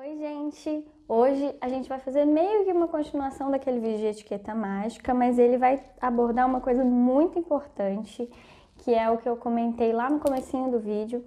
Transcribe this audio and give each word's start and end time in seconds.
Oi, 0.00 0.16
gente! 0.16 0.86
Hoje 1.08 1.56
a 1.60 1.68
gente 1.68 1.88
vai 1.88 1.98
fazer 1.98 2.24
meio 2.24 2.64
que 2.64 2.70
uma 2.70 2.86
continuação 2.86 3.50
daquele 3.50 3.80
vídeo 3.80 3.98
de 3.98 4.06
etiqueta 4.06 4.54
mágica, 4.54 5.12
mas 5.12 5.40
ele 5.40 5.58
vai 5.58 5.82
abordar 6.00 6.46
uma 6.46 6.60
coisa 6.60 6.84
muito 6.84 7.36
importante, 7.36 8.30
que 8.76 8.94
é 8.94 9.10
o 9.10 9.18
que 9.18 9.28
eu 9.28 9.36
comentei 9.36 9.92
lá 9.92 10.08
no 10.08 10.20
comecinho 10.20 10.70
do 10.70 10.78
vídeo, 10.78 11.24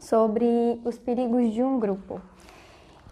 sobre 0.00 0.80
os 0.86 0.98
perigos 0.98 1.52
de 1.52 1.62
um 1.62 1.78
grupo. 1.78 2.18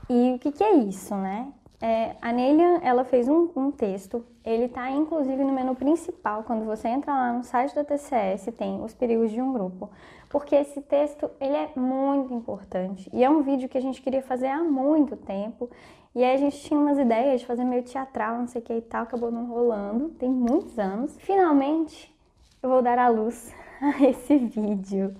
E 0.08 0.32
o 0.36 0.38
que, 0.38 0.50
que 0.50 0.64
é 0.64 0.72
isso, 0.76 1.14
né? 1.14 1.52
É, 1.82 2.14
a 2.20 2.30
Nelia, 2.30 2.80
ela 2.82 3.04
fez 3.04 3.26
um, 3.26 3.48
um 3.56 3.70
texto, 3.70 4.22
ele 4.44 4.66
está 4.66 4.90
inclusive 4.90 5.42
no 5.42 5.52
menu 5.52 5.74
principal, 5.74 6.44
quando 6.44 6.66
você 6.66 6.88
entra 6.88 7.10
lá 7.10 7.32
no 7.32 7.42
site 7.42 7.74
da 7.74 7.82
TCS, 7.82 8.52
tem 8.56 8.82
os 8.82 8.92
perigos 8.92 9.30
de 9.30 9.40
um 9.40 9.50
grupo, 9.50 9.88
porque 10.28 10.54
esse 10.54 10.82
texto, 10.82 11.30
ele 11.40 11.56
é 11.56 11.70
muito 11.74 12.34
importante, 12.34 13.08
e 13.14 13.24
é 13.24 13.30
um 13.30 13.40
vídeo 13.40 13.66
que 13.66 13.78
a 13.78 13.80
gente 13.80 14.02
queria 14.02 14.20
fazer 14.22 14.48
há 14.48 14.62
muito 14.62 15.16
tempo, 15.16 15.70
e 16.14 16.22
aí 16.22 16.34
a 16.34 16.36
gente 16.36 16.60
tinha 16.60 16.78
umas 16.78 16.98
ideias 16.98 17.40
de 17.40 17.46
fazer 17.46 17.64
meio 17.64 17.82
teatral, 17.82 18.36
não 18.38 18.46
sei 18.46 18.60
o 18.60 18.64
que 18.64 18.74
e 18.74 18.82
tal, 18.82 19.04
acabou 19.04 19.30
não 19.30 19.46
rolando, 19.46 20.08
tem 20.10 20.28
muitos 20.28 20.76
anos. 20.78 21.16
Finalmente, 21.18 22.12
eu 22.60 22.68
vou 22.68 22.82
dar 22.82 22.98
a 22.98 23.08
luz 23.08 23.54
a 23.80 24.02
esse 24.04 24.36
vídeo. 24.36 25.14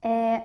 É, 0.00 0.42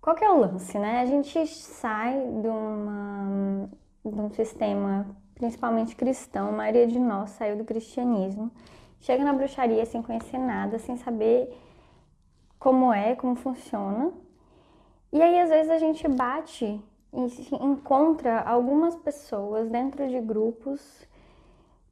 qual 0.00 0.16
que 0.16 0.24
é 0.24 0.30
o 0.30 0.38
lance, 0.38 0.76
né? 0.78 1.00
A 1.00 1.06
gente 1.06 1.46
sai 1.46 2.18
de 2.42 2.48
uma 2.48 3.68
de 4.04 4.20
um 4.20 4.30
sistema 4.30 5.06
principalmente 5.34 5.96
cristão, 5.96 6.48
a 6.48 6.52
maioria 6.52 6.86
de 6.86 6.98
nós 6.98 7.30
saiu 7.30 7.56
do 7.56 7.64
cristianismo, 7.64 8.50
chega 9.00 9.24
na 9.24 9.32
bruxaria 9.32 9.86
sem 9.86 10.02
conhecer 10.02 10.36
nada, 10.36 10.78
sem 10.78 10.98
saber 10.98 11.50
como 12.58 12.92
é, 12.92 13.14
como 13.14 13.34
funciona. 13.34 14.12
E 15.10 15.20
aí 15.20 15.40
às 15.40 15.48
vezes 15.48 15.70
a 15.70 15.78
gente 15.78 16.06
bate 16.06 16.80
e 17.12 17.54
encontra 17.64 18.40
algumas 18.42 18.94
pessoas 18.96 19.68
dentro 19.68 20.06
de 20.06 20.20
grupos 20.20 21.08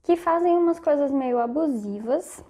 que 0.02 0.14
fazem 0.14 0.56
umas 0.56 0.78
coisas 0.78 1.10
meio 1.10 1.38
abusivas 1.38 2.44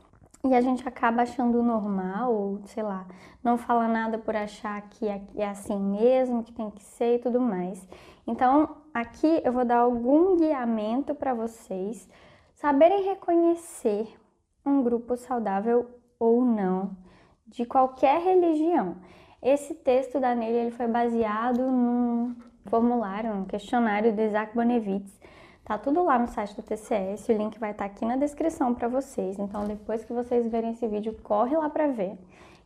e 0.45 0.55
a 0.55 0.61
gente 0.61 0.87
acaba 0.87 1.23
achando 1.23 1.63
normal, 1.63 2.33
ou 2.33 2.61
sei 2.67 2.83
lá, 2.83 3.07
não 3.43 3.59
fala 3.59 3.89
nada 3.89 4.19
por 4.19 4.37
achar 4.37 4.81
que 4.83 5.09
é, 5.09 5.21
é 5.37 5.49
assim 5.49 5.79
mesmo, 5.79 6.45
que 6.45 6.53
tem 6.53 6.71
que 6.71 6.83
ser 6.83 7.17
e 7.17 7.19
tudo 7.19 7.41
mais. 7.41 7.87
Então, 8.29 8.77
aqui 8.93 9.41
eu 9.43 9.51
vou 9.51 9.65
dar 9.65 9.79
algum 9.79 10.37
guiamento 10.37 11.15
para 11.15 11.33
vocês 11.33 12.07
saberem 12.55 13.05
reconhecer 13.05 14.07
um 14.67 14.83
grupo 14.83 15.17
saudável 15.17 15.89
ou 16.21 16.45
não, 16.45 16.91
de 17.47 17.65
qualquer 17.65 18.21
religião. 18.21 18.97
Esse 19.43 19.75
texto 19.75 20.21
da 20.21 20.35
Nelly 20.35 20.59
ele 20.59 20.71
foi 20.71 20.87
baseado 20.87 21.71
num 21.71 22.37
formulário, 22.67 23.33
um 23.33 23.47
questionário 23.47 24.13
de 24.13 24.27
Isaac 24.27 24.55
Bonevitz, 24.55 25.19
Tá 25.65 25.77
tudo 25.77 26.03
lá 26.03 26.19
no 26.19 26.27
site 26.29 26.57
do 26.57 26.63
TCS, 26.63 27.29
o 27.29 27.33
link 27.33 27.59
vai 27.59 27.73
estar 27.73 27.87
tá 27.87 27.91
aqui 27.91 28.03
na 28.07 28.17
descrição 28.17 28.75
para 28.75 28.89
vocês. 28.89 29.39
Então, 29.39 29.67
depois 29.67 30.03
que 30.03 30.15
vocês 30.15 30.47
verem 30.49 30.71
esse 30.71 30.87
vídeo, 30.87 31.15
corre 31.23 31.55
lá 31.59 31.69
para 31.69 31.89
ver, 31.89 32.17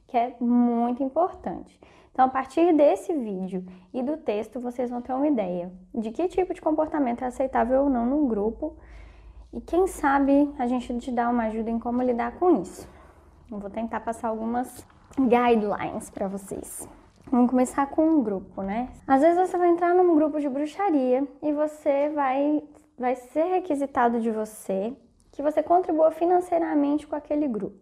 que 0.06 0.16
é 0.16 0.36
muito 0.38 1.02
importante. 1.02 1.80
Então, 2.12 2.26
a 2.26 2.28
partir 2.28 2.74
desse 2.74 3.12
vídeo 3.12 3.64
e 3.92 4.02
do 4.02 4.18
texto, 4.18 4.60
vocês 4.60 4.90
vão 4.90 5.00
ter 5.00 5.14
uma 5.14 5.26
ideia 5.26 5.72
de 5.94 6.10
que 6.10 6.28
tipo 6.28 6.52
de 6.52 6.60
comportamento 6.60 7.24
é 7.24 7.26
aceitável 7.26 7.84
ou 7.84 7.90
não 7.90 8.04
no 8.04 8.26
grupo 8.26 8.76
e 9.52 9.60
quem 9.60 9.86
sabe 9.86 10.52
a 10.58 10.66
gente 10.66 10.98
te 10.98 11.10
dá 11.10 11.28
uma 11.28 11.44
ajuda 11.44 11.70
em 11.70 11.78
como 11.78 12.02
lidar 12.02 12.32
com 12.38 12.60
isso. 12.60 12.88
Eu 13.50 13.58
vou 13.58 13.70
tentar 13.70 14.00
passar 14.00 14.28
algumas 14.28 14.86
guidelines 15.18 16.10
para 16.10 16.28
vocês. 16.28 16.88
Vamos 17.30 17.50
começar 17.50 17.86
com 17.86 18.06
um 18.06 18.22
grupo, 18.22 18.62
né? 18.62 18.90
Às 19.06 19.22
vezes 19.22 19.38
você 19.38 19.56
vai 19.56 19.70
entrar 19.70 19.94
num 19.94 20.14
grupo 20.14 20.38
de 20.38 20.48
bruxaria 20.48 21.26
e 21.42 21.52
você 21.52 22.10
vai 22.10 22.62
vai 22.98 23.16
ser 23.16 23.44
requisitado 23.44 24.20
de 24.20 24.30
você 24.30 24.94
que 25.32 25.42
você 25.42 25.62
contribua 25.62 26.10
financeiramente 26.10 27.06
com 27.06 27.16
aquele 27.16 27.48
grupo. 27.48 27.80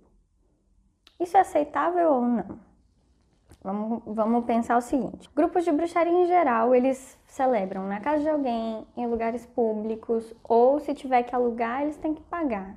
Isso 1.18 1.36
é 1.36 1.40
aceitável 1.40 2.12
ou 2.12 2.22
não? 2.22 2.69
Vamos, 3.62 4.02
vamos 4.06 4.44
pensar 4.44 4.76
o 4.78 4.80
seguinte: 4.80 5.28
grupos 5.34 5.64
de 5.64 5.72
bruxaria 5.72 6.12
em 6.12 6.26
geral, 6.26 6.74
eles 6.74 7.18
celebram 7.26 7.86
na 7.86 8.00
casa 8.00 8.22
de 8.22 8.28
alguém, 8.28 8.86
em 8.96 9.06
lugares 9.06 9.44
públicos, 9.44 10.34
ou 10.42 10.80
se 10.80 10.94
tiver 10.94 11.22
que 11.24 11.34
alugar, 11.34 11.82
eles 11.82 11.96
têm 11.96 12.14
que 12.14 12.22
pagar. 12.22 12.74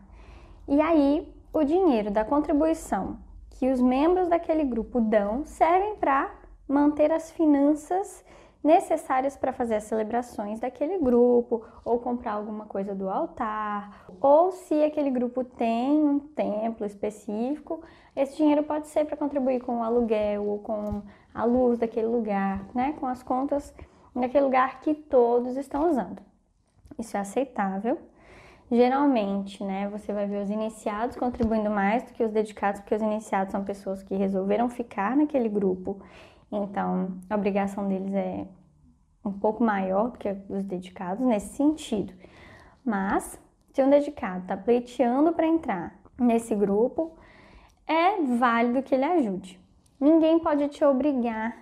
E 0.68 0.82
aí, 0.82 1.28
o 1.54 1.64
dinheiro 1.64 2.12
da 2.12 2.26
contribuição 2.26 3.18
que 3.52 3.72
os 3.72 3.80
membros 3.80 4.28
daquele 4.28 4.64
grupo 4.64 5.00
dão 5.00 5.46
servem 5.46 5.96
para 5.96 6.32
manter 6.68 7.12
as 7.12 7.32
finanças 7.32 8.26
necessárias 8.64 9.36
para 9.36 9.52
fazer 9.52 9.76
as 9.76 9.84
celebrações 9.84 10.60
daquele 10.60 10.98
grupo, 10.98 11.66
ou 11.84 12.00
comprar 12.00 12.34
alguma 12.34 12.66
coisa 12.66 12.96
do 12.96 13.10
altar, 13.10 14.06
ou 14.22 14.52
se 14.52 14.84
aquele 14.84 15.10
grupo 15.10 15.44
tem 15.44 15.92
um 15.92 16.20
templo 16.20 16.86
específico, 16.86 17.82
esse 18.16 18.38
dinheiro 18.38 18.64
pode 18.64 18.88
ser 18.88 19.06
para 19.06 19.18
contribuir 19.18 19.60
com 19.60 19.80
o 19.80 19.84
aluguel 19.84 20.46
ou 20.46 20.60
com 20.60 21.02
a 21.34 21.44
luz 21.44 21.78
daquele 21.78 22.08
lugar, 22.08 22.66
né? 22.74 22.96
com 23.00 23.06
as 23.06 23.22
contas 23.22 23.74
daquele 24.16 24.46
lugar 24.46 24.80
que 24.80 24.94
todos 24.94 25.58
estão 25.58 25.90
usando. 25.90 26.22
Isso 26.98 27.18
é 27.18 27.20
aceitável. 27.20 27.98
Geralmente, 28.72 29.64
né, 29.64 29.88
você 29.90 30.12
vai 30.14 30.26
ver 30.26 30.42
os 30.42 30.50
iniciados 30.50 31.16
contribuindo 31.16 31.70
mais 31.70 32.04
do 32.04 32.14
que 32.14 32.24
os 32.24 32.32
dedicados, 32.32 32.82
porque 32.82 32.96
os 32.96 33.02
iniciados 33.02 33.52
são 33.52 33.64
pessoas 33.64 34.02
que 34.02 34.16
resolveram 34.16 34.68
ficar 34.70 35.16
naquele 35.16 35.50
grupo 35.50 36.02
então, 36.56 37.18
a 37.30 37.36
obrigação 37.36 37.88
deles 37.88 38.14
é 38.14 38.48
um 39.26 39.32
pouco 39.32 39.64
maior 39.64 40.12
do 40.12 40.18
que 40.18 40.30
os 40.50 40.64
dedicados 40.64 41.26
nesse 41.26 41.56
sentido. 41.56 42.14
Mas, 42.86 43.42
se 43.72 43.82
um 43.82 43.90
dedicado 43.90 44.42
está 44.42 44.56
pleiteando 44.56 45.34
para 45.34 45.48
entrar 45.48 46.00
nesse 46.20 46.54
grupo, 46.56 47.18
é 47.88 48.22
válido 48.22 48.84
que 48.84 48.94
ele 48.94 49.06
ajude. 49.06 49.60
Ninguém 50.00 50.40
pode 50.40 50.68
te 50.68 50.84
obrigar 50.84 51.58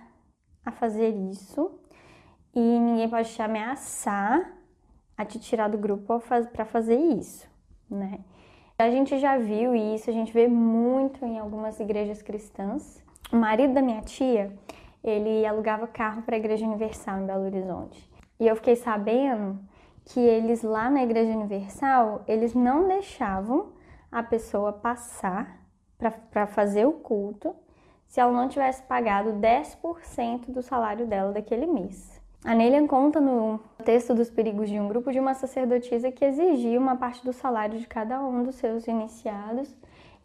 a 0.64 0.70
fazer 0.70 1.08
isso 1.08 1.70
e 2.54 2.60
ninguém 2.60 3.08
pode 3.08 3.32
te 3.32 3.40
ameaçar 3.40 4.52
a 5.16 5.24
te 5.24 5.38
tirar 5.38 5.68
do 5.68 5.78
grupo 5.78 6.20
para 6.52 6.64
fazer 6.64 6.96
isso, 6.96 7.48
né? 7.88 8.20
A 8.78 8.90
gente 8.90 9.18
já 9.18 9.38
viu 9.38 9.74
isso, 9.74 10.10
a 10.10 10.12
gente 10.12 10.32
vê 10.32 10.48
muito 10.48 11.24
em 11.24 11.38
algumas 11.38 11.78
igrejas 11.78 12.20
cristãs. 12.20 13.02
O 13.32 13.36
marido 13.36 13.74
da 13.74 13.82
minha 13.82 14.02
tia, 14.02 14.52
ele 15.02 15.44
alugava 15.46 15.86
carro 15.86 16.22
para 16.22 16.36
a 16.36 16.38
Igreja 16.38 16.64
Universal 16.64 17.18
em 17.18 17.26
Belo 17.26 17.44
Horizonte. 17.44 18.10
E 18.38 18.46
eu 18.46 18.56
fiquei 18.56 18.76
sabendo 18.76 19.58
que 20.04 20.20
eles 20.20 20.62
lá 20.62 20.90
na 20.90 21.02
Igreja 21.02 21.32
Universal, 21.32 22.22
eles 22.26 22.54
não 22.54 22.88
deixavam 22.88 23.72
a 24.10 24.22
pessoa 24.22 24.72
passar 24.72 25.60
para 26.30 26.46
fazer 26.46 26.86
o 26.86 26.92
culto 26.92 27.54
se 28.06 28.20
ela 28.20 28.32
não 28.32 28.48
tivesse 28.48 28.82
pagado 28.82 29.32
10% 29.34 30.50
do 30.50 30.62
salário 30.62 31.06
dela 31.06 31.32
daquele 31.32 31.66
mês. 31.66 32.20
A 32.44 32.54
Nelia 32.54 32.86
conta 32.88 33.20
no 33.20 33.60
texto 33.84 34.12
dos 34.14 34.28
perigos 34.28 34.68
de 34.68 34.78
um 34.78 34.88
grupo 34.88 35.12
de 35.12 35.20
uma 35.20 35.32
sacerdotisa 35.32 36.10
que 36.10 36.24
exigia 36.24 36.78
uma 36.78 36.96
parte 36.96 37.24
do 37.24 37.32
salário 37.32 37.78
de 37.78 37.86
cada 37.86 38.20
um 38.20 38.42
dos 38.42 38.56
seus 38.56 38.88
iniciados 38.88 39.74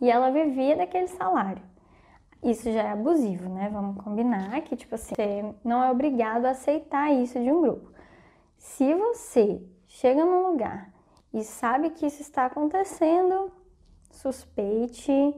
e 0.02 0.10
ela 0.10 0.32
vivia 0.32 0.76
daquele 0.76 1.08
salário 1.08 1.62
isso 2.44 2.72
já 2.72 2.84
é 2.84 2.92
abusivo, 2.92 3.50
né? 3.50 3.70
Vamos 3.72 4.04
combinar 4.04 4.62
que, 4.62 4.76
tipo 4.76 4.96
assim, 4.96 5.16
você 5.16 5.56
não 5.64 5.84
é 5.84 5.92
obrigado 5.92 6.46
a 6.46 6.52
aceitar 6.52 7.12
isso 7.12 7.40
de 7.40 7.52
um 7.52 7.62
grupo. 7.62 7.92
Se 8.58 8.94
você 8.94 9.62
chega 9.88 10.24
num 10.24 10.52
lugar 10.52 10.92
e 11.34 11.44
sabe 11.44 11.90
que 11.92 12.06
isso 12.06 12.22
está 12.22 12.46
acontecendo, 12.46 13.52
suspeite, 14.12 15.36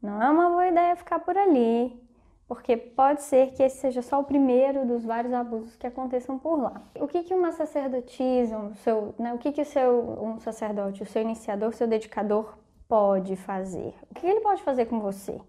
não 0.00 0.22
é 0.22 0.30
uma 0.30 0.48
boa 0.48 0.68
ideia 0.68 0.96
ficar 0.96 1.18
por 1.20 1.36
ali, 1.36 2.00
porque 2.46 2.76
pode 2.76 3.22
ser 3.22 3.52
que 3.52 3.62
esse 3.62 3.78
seja 3.78 4.02
só 4.02 4.20
o 4.20 4.24
primeiro 4.24 4.86
dos 4.86 5.04
vários 5.04 5.32
abusos 5.32 5.74
que 5.76 5.86
aconteçam 5.86 6.38
por 6.38 6.56
lá. 6.56 6.82
O 7.00 7.08
que, 7.08 7.24
que 7.24 7.34
uma 7.34 7.50
sacerdotisa, 7.50 8.56
um 8.56 8.74
seu, 8.76 9.14
né, 9.18 9.34
o 9.34 9.38
que, 9.38 9.50
que 9.50 9.62
o 9.62 9.66
seu 9.66 10.18
um 10.22 10.38
sacerdote, 10.38 11.02
o 11.02 11.06
seu 11.06 11.22
iniciador, 11.22 11.70
o 11.70 11.72
seu 11.72 11.88
dedicador 11.88 12.56
pode 12.88 13.34
fazer? 13.34 13.94
O 14.10 14.14
que 14.14 14.26
ele 14.26 14.40
pode 14.40 14.62
fazer 14.62 14.86
com 14.86 15.00
você? 15.00 15.40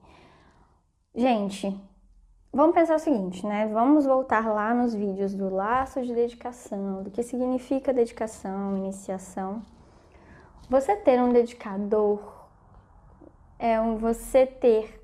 Gente, 1.20 1.76
vamos 2.54 2.76
pensar 2.76 2.96
o 2.96 3.00
seguinte, 3.00 3.44
né? 3.44 3.66
Vamos 3.74 4.06
voltar 4.06 4.48
lá 4.54 4.72
nos 4.72 4.94
vídeos 4.94 5.34
do 5.34 5.50
laço 5.50 6.00
de 6.04 6.14
dedicação, 6.14 7.02
do 7.02 7.10
que 7.10 7.24
significa 7.24 7.92
dedicação, 7.92 8.78
iniciação. 8.78 9.64
Você 10.70 10.96
ter 10.96 11.20
um 11.20 11.34
dedicador 11.34 12.20
é 13.58 13.82
um 13.82 13.98
você 13.98 14.46
ter 14.46 15.04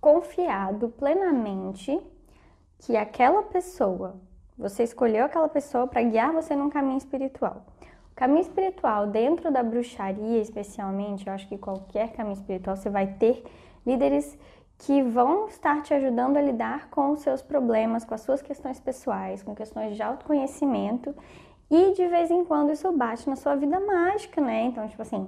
confiado 0.00 0.88
plenamente 0.88 2.00
que 2.78 2.96
aquela 2.96 3.42
pessoa, 3.42 4.16
você 4.56 4.82
escolheu 4.82 5.26
aquela 5.26 5.50
pessoa 5.50 5.86
para 5.86 6.02
guiar 6.04 6.32
você 6.32 6.56
num 6.56 6.70
caminho 6.70 6.96
espiritual. 6.96 7.66
O 8.12 8.14
caminho 8.14 8.40
espiritual, 8.40 9.08
dentro 9.08 9.52
da 9.52 9.62
bruxaria 9.62 10.40
especialmente, 10.40 11.26
eu 11.26 11.34
acho 11.34 11.46
que 11.46 11.58
qualquer 11.58 12.12
caminho 12.12 12.32
espiritual, 12.32 12.76
você 12.76 12.88
vai 12.88 13.08
ter 13.08 13.44
líderes 13.86 14.38
que 14.84 15.02
vão 15.02 15.48
estar 15.48 15.82
te 15.82 15.94
ajudando 15.94 16.36
a 16.36 16.42
lidar 16.42 16.90
com 16.90 17.12
os 17.12 17.20
seus 17.20 17.40
problemas, 17.40 18.04
com 18.04 18.14
as 18.14 18.20
suas 18.20 18.42
questões 18.42 18.78
pessoais, 18.78 19.42
com 19.42 19.54
questões 19.54 19.96
de 19.96 20.02
autoconhecimento 20.02 21.14
e 21.70 21.92
de 21.92 22.06
vez 22.06 22.30
em 22.30 22.44
quando 22.44 22.70
isso 22.70 22.92
bate 22.92 23.28
na 23.28 23.34
sua 23.34 23.56
vida 23.56 23.80
mágica, 23.80 24.42
né? 24.42 24.64
Então, 24.64 24.86
tipo 24.86 25.00
assim, 25.00 25.26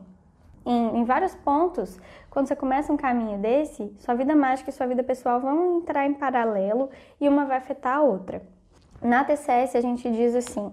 em, 0.64 0.98
em, 0.98 1.04
vários 1.04 1.34
pontos, 1.34 1.98
quando 2.28 2.48
você 2.48 2.54
começa 2.54 2.92
um 2.92 2.98
caminho 2.98 3.38
desse, 3.38 3.94
sua 3.98 4.14
vida 4.14 4.36
mágica 4.36 4.68
e 4.68 4.72
sua 4.74 4.86
vida 4.86 5.02
pessoal 5.02 5.40
vão 5.40 5.78
entrar 5.78 6.06
em 6.06 6.12
paralelo 6.12 6.90
e 7.18 7.26
uma 7.26 7.46
vai 7.46 7.56
afetar 7.56 7.96
a 7.96 8.02
outra. 8.02 8.42
Na 9.00 9.24
TCS 9.24 9.74
a 9.74 9.80
gente 9.80 10.10
diz 10.10 10.34
assim: 10.34 10.70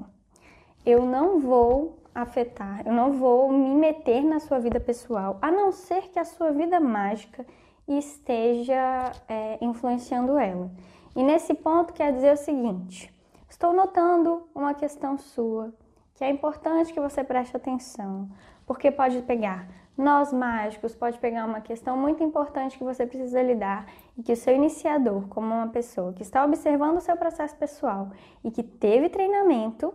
eu 0.86 1.06
não 1.06 1.39
vou 1.39 2.00
afetar, 2.13 2.86
eu 2.86 2.91
não 2.91 3.13
vou 3.13 3.50
me 3.50 3.74
meter 3.75 4.24
na 4.25 4.41
sua 4.41 4.59
vida 4.59 4.79
pessoal, 4.79 5.38
a 5.41 5.50
não 5.50 5.71
ser 5.71 6.09
que 6.09 6.19
a 6.19 6.25
sua 6.25 6.51
vida 6.51 6.81
mágica 6.81 7.45
esteja 7.88 9.12
é, 9.27 9.57
influenciando 9.62 10.38
ela. 10.38 10.71
E 11.15 11.24
nesse 11.24 11.53
ponto 11.53 11.94
quer 11.94 12.13
dizer 12.13 12.33
o 12.33 12.38
seguinte: 12.38 13.13
estou 13.50 13.74
notando 13.74 14.47
uma 14.53 14.74
questão 14.74 15.18
sua 15.18 15.74
que 16.15 16.24
é 16.24 16.30
importante 16.30 16.94
que 16.94 17.00
você 17.00 17.24
preste 17.24 17.57
atenção, 17.57 18.30
porque 18.65 18.91
pode 18.91 19.21
pegar 19.24 19.68
nós 19.97 20.33
mágicos 20.33 20.95
pode 20.95 21.19
pegar 21.19 21.45
uma 21.45 21.62
questão 21.62 21.95
muito 21.95 22.24
importante 22.24 22.77
que 22.77 22.83
você 22.83 23.06
precisa 23.06 23.41
lidar 23.41 23.86
e 24.18 24.24
que 24.24 24.33
o 24.33 24.36
seu 24.36 24.56
iniciador, 24.56 25.27
como 25.27 25.53
uma 25.53 25.68
pessoa 25.68 26.13
que 26.13 26.24
está 26.24 26.44
observando 26.44 26.97
o 26.97 27.01
seu 27.01 27.15
processo 27.15 27.56
pessoal 27.56 28.09
e 28.44 28.50
que 28.50 28.63
teve 28.63 29.07
treinamento, 29.07 29.94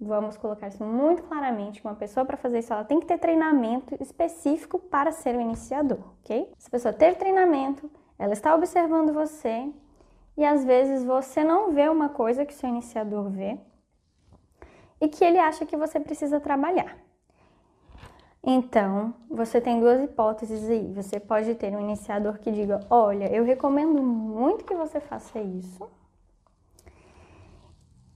vamos 0.00 0.36
colocar 0.36 0.68
isso 0.68 0.84
muito 0.84 1.22
claramente, 1.22 1.80
que 1.80 1.86
uma 1.86 1.94
pessoa 1.94 2.24
para 2.24 2.36
fazer 2.36 2.58
isso 2.58 2.72
ela 2.72 2.84
tem 2.84 3.00
que 3.00 3.06
ter 3.06 3.18
treinamento 3.18 3.96
específico 4.00 4.78
para 4.78 5.12
ser 5.12 5.36
o 5.36 5.40
iniciador, 5.40 5.98
ok? 6.20 6.50
Essa 6.56 6.70
pessoa 6.70 6.92
teve 6.92 7.16
treinamento, 7.16 7.90
ela 8.18 8.32
está 8.32 8.54
observando 8.54 9.12
você 9.12 9.72
e 10.36 10.44
às 10.44 10.64
vezes 10.64 11.04
você 11.04 11.42
não 11.42 11.72
vê 11.72 11.88
uma 11.88 12.10
coisa 12.10 12.44
que 12.44 12.52
o 12.52 12.56
seu 12.56 12.68
iniciador 12.68 13.30
vê 13.30 13.58
e 15.00 15.08
que 15.08 15.24
ele 15.24 15.38
acha 15.38 15.64
que 15.64 15.76
você 15.76 15.98
precisa 15.98 16.40
trabalhar. 16.40 16.96
Então, 18.48 19.12
você 19.28 19.60
tem 19.60 19.80
duas 19.80 20.00
hipóteses 20.00 20.70
aí. 20.70 20.92
Você 20.92 21.18
pode 21.18 21.52
ter 21.56 21.74
um 21.74 21.80
iniciador 21.80 22.38
que 22.38 22.52
diga: 22.52 22.78
Olha, 22.88 23.28
eu 23.34 23.42
recomendo 23.42 24.00
muito 24.00 24.64
que 24.64 24.74
você 24.74 25.00
faça 25.00 25.40
isso. 25.40 25.90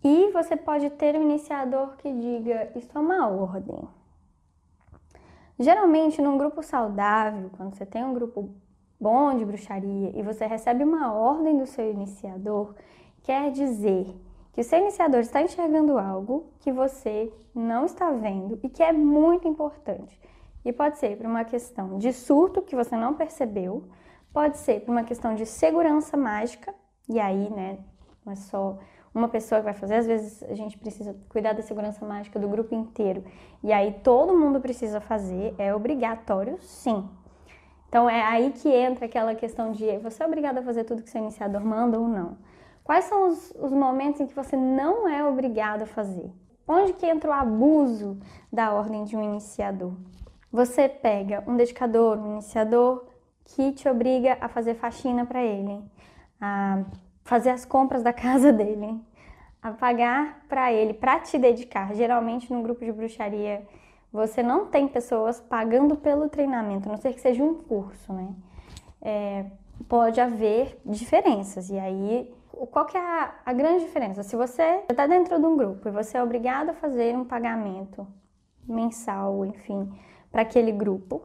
E 0.03 0.31
você 0.33 0.57
pode 0.57 0.89
ter 0.91 1.15
um 1.17 1.23
iniciador 1.23 1.97
que 1.97 2.11
diga: 2.13 2.73
Isso 2.75 2.91
é 2.95 3.01
uma 3.01 3.29
ordem. 3.29 3.87
Geralmente, 5.59 6.23
num 6.23 6.39
grupo 6.39 6.63
saudável, 6.63 7.51
quando 7.57 7.75
você 7.75 7.85
tem 7.85 8.03
um 8.03 8.15
grupo 8.15 8.55
bom 8.99 9.37
de 9.37 9.45
bruxaria 9.45 10.11
e 10.15 10.23
você 10.23 10.47
recebe 10.47 10.85
uma 10.85 11.13
ordem 11.13 11.59
do 11.59 11.67
seu 11.67 11.91
iniciador, 11.91 12.75
quer 13.23 13.51
dizer 13.51 14.07
que 14.53 14.63
o 14.63 14.65
seu 14.65 14.79
iniciador 14.79 15.21
está 15.21 15.43
enxergando 15.43 15.99
algo 15.99 16.51
que 16.61 16.73
você 16.73 17.33
não 17.55 17.85
está 17.85 18.11
vendo 18.11 18.59
e 18.63 18.69
que 18.69 18.83
é 18.83 18.93
muito 18.93 19.47
importante. 19.47 20.19
E 20.65 20.73
pode 20.73 20.99
ser 20.99 21.17
por 21.17 21.27
uma 21.27 21.45
questão 21.45 21.99
de 21.99 22.13
surto 22.13 22.63
que 22.63 22.77
você 22.77 22.97
não 22.97 23.15
percebeu, 23.15 23.85
pode 24.33 24.59
ser 24.59 24.81
por 24.81 24.93
uma 24.93 25.05
questão 25.05 25.35
de 25.35 25.45
segurança 25.47 26.17
mágica, 26.17 26.75
e 27.09 27.19
aí, 27.19 27.51
né, 27.51 27.79
não 28.25 28.33
é 28.33 28.37
só 28.37 28.79
uma 29.15 29.29
pessoa 29.29 29.61
que 29.61 29.65
vai 29.65 29.75
fazer, 29.75 29.97
às 29.97 30.07
vezes 30.07 30.43
a 30.45 30.55
gente 30.55 30.79
precisa 30.79 31.17
cuidar 31.29 31.53
da 31.53 31.63
segurança 31.63 32.05
mágica 32.07 32.39
do 32.39 32.49
grupo 32.49 32.75
inteiro, 32.75 33.25
e 33.63 33.73
aí 33.73 33.93
todo 34.05 34.37
mundo 34.37 34.61
precisa 34.61 35.01
fazer, 35.01 35.55
é 35.59 35.75
obrigatório, 35.75 36.59
sim. 36.61 37.09
Então 37.89 38.09
é 38.09 38.23
aí 38.23 38.53
que 38.53 38.69
entra 38.69 39.07
aquela 39.07 39.35
questão 39.35 39.73
de 39.73 39.99
você 39.99 40.23
é 40.23 40.27
obrigado 40.27 40.59
a 40.59 40.63
fazer 40.63 40.85
tudo 40.85 41.03
que 41.03 41.11
seu 41.11 41.21
iniciador 41.21 41.61
manda 41.65 41.99
ou 41.99 42.07
não. 42.07 42.39
Quais 42.85 43.05
são 43.05 43.29
os, 43.29 43.53
os 43.59 43.73
momentos 43.73 44.21
em 44.21 44.27
que 44.27 44.35
você 44.35 44.57
não 44.57 45.09
é 45.09 45.27
obrigado 45.27 45.83
a 45.83 45.87
fazer? 45.87 46.33
Onde 46.67 46.93
que 46.93 47.05
entra 47.05 47.31
o 47.31 47.33
abuso 47.33 48.17
da 48.53 48.73
ordem 48.73 49.03
de 49.03 49.17
um 49.17 49.23
iniciador? 49.23 49.93
Você 50.53 50.89
pega 50.89 51.43
um 51.47 51.57
dedicador, 51.57 52.17
um 52.17 52.35
iniciador 52.35 53.07
que 53.45 53.73
te 53.73 53.89
obriga 53.89 54.39
a 54.41 54.49
fazer 54.49 54.75
faxina 54.75 55.27
para 55.27 55.43
ele, 55.43 55.83
a 56.41 56.85
fazer 57.31 57.51
as 57.51 57.65
compras 57.65 58.03
da 58.03 58.13
casa 58.13 58.53
dele, 58.53 59.01
a 59.63 59.71
pagar 59.71 60.45
para 60.49 60.73
ele, 60.73 60.93
para 60.93 61.21
te 61.21 61.39
dedicar. 61.39 61.95
Geralmente 61.95 62.53
no 62.53 62.61
grupo 62.61 62.85
de 62.85 62.91
bruxaria 62.91 63.65
você 64.13 64.43
não 64.43 64.67
tem 64.67 64.89
pessoas 64.89 65.41
pagando 65.41 65.95
pelo 65.95 66.29
treinamento, 66.29 66.89
a 66.89 66.93
não 66.93 66.99
ser 66.99 67.13
que 67.13 67.21
seja 67.21 67.45
um 67.45 67.55
curso, 67.55 68.13
né? 68.13 68.35
É, 69.01 69.47
pode 69.89 70.21
haver 70.21 70.81
diferenças 70.85 71.71
e 71.71 71.79
aí 71.79 72.35
qual 72.73 72.85
que 72.85 72.99
é 72.99 73.01
a, 73.01 73.33
a 73.47 73.53
grande 73.53 73.85
diferença? 73.85 74.25
Se 74.25 74.35
você 74.35 74.83
está 74.91 75.07
dentro 75.07 75.39
de 75.39 75.47
um 75.47 75.57
grupo 75.57 75.89
e 75.89 75.93
você 75.93 76.19
é 76.19 76.23
obrigado 76.23 76.71
a 76.71 76.75
fazer 76.75 77.17
um 77.17 77.25
pagamento 77.25 78.05
mensal, 78.67 79.47
enfim, 79.47 79.89
para 80.33 80.43
aquele 80.43 80.73
grupo, 80.73 81.23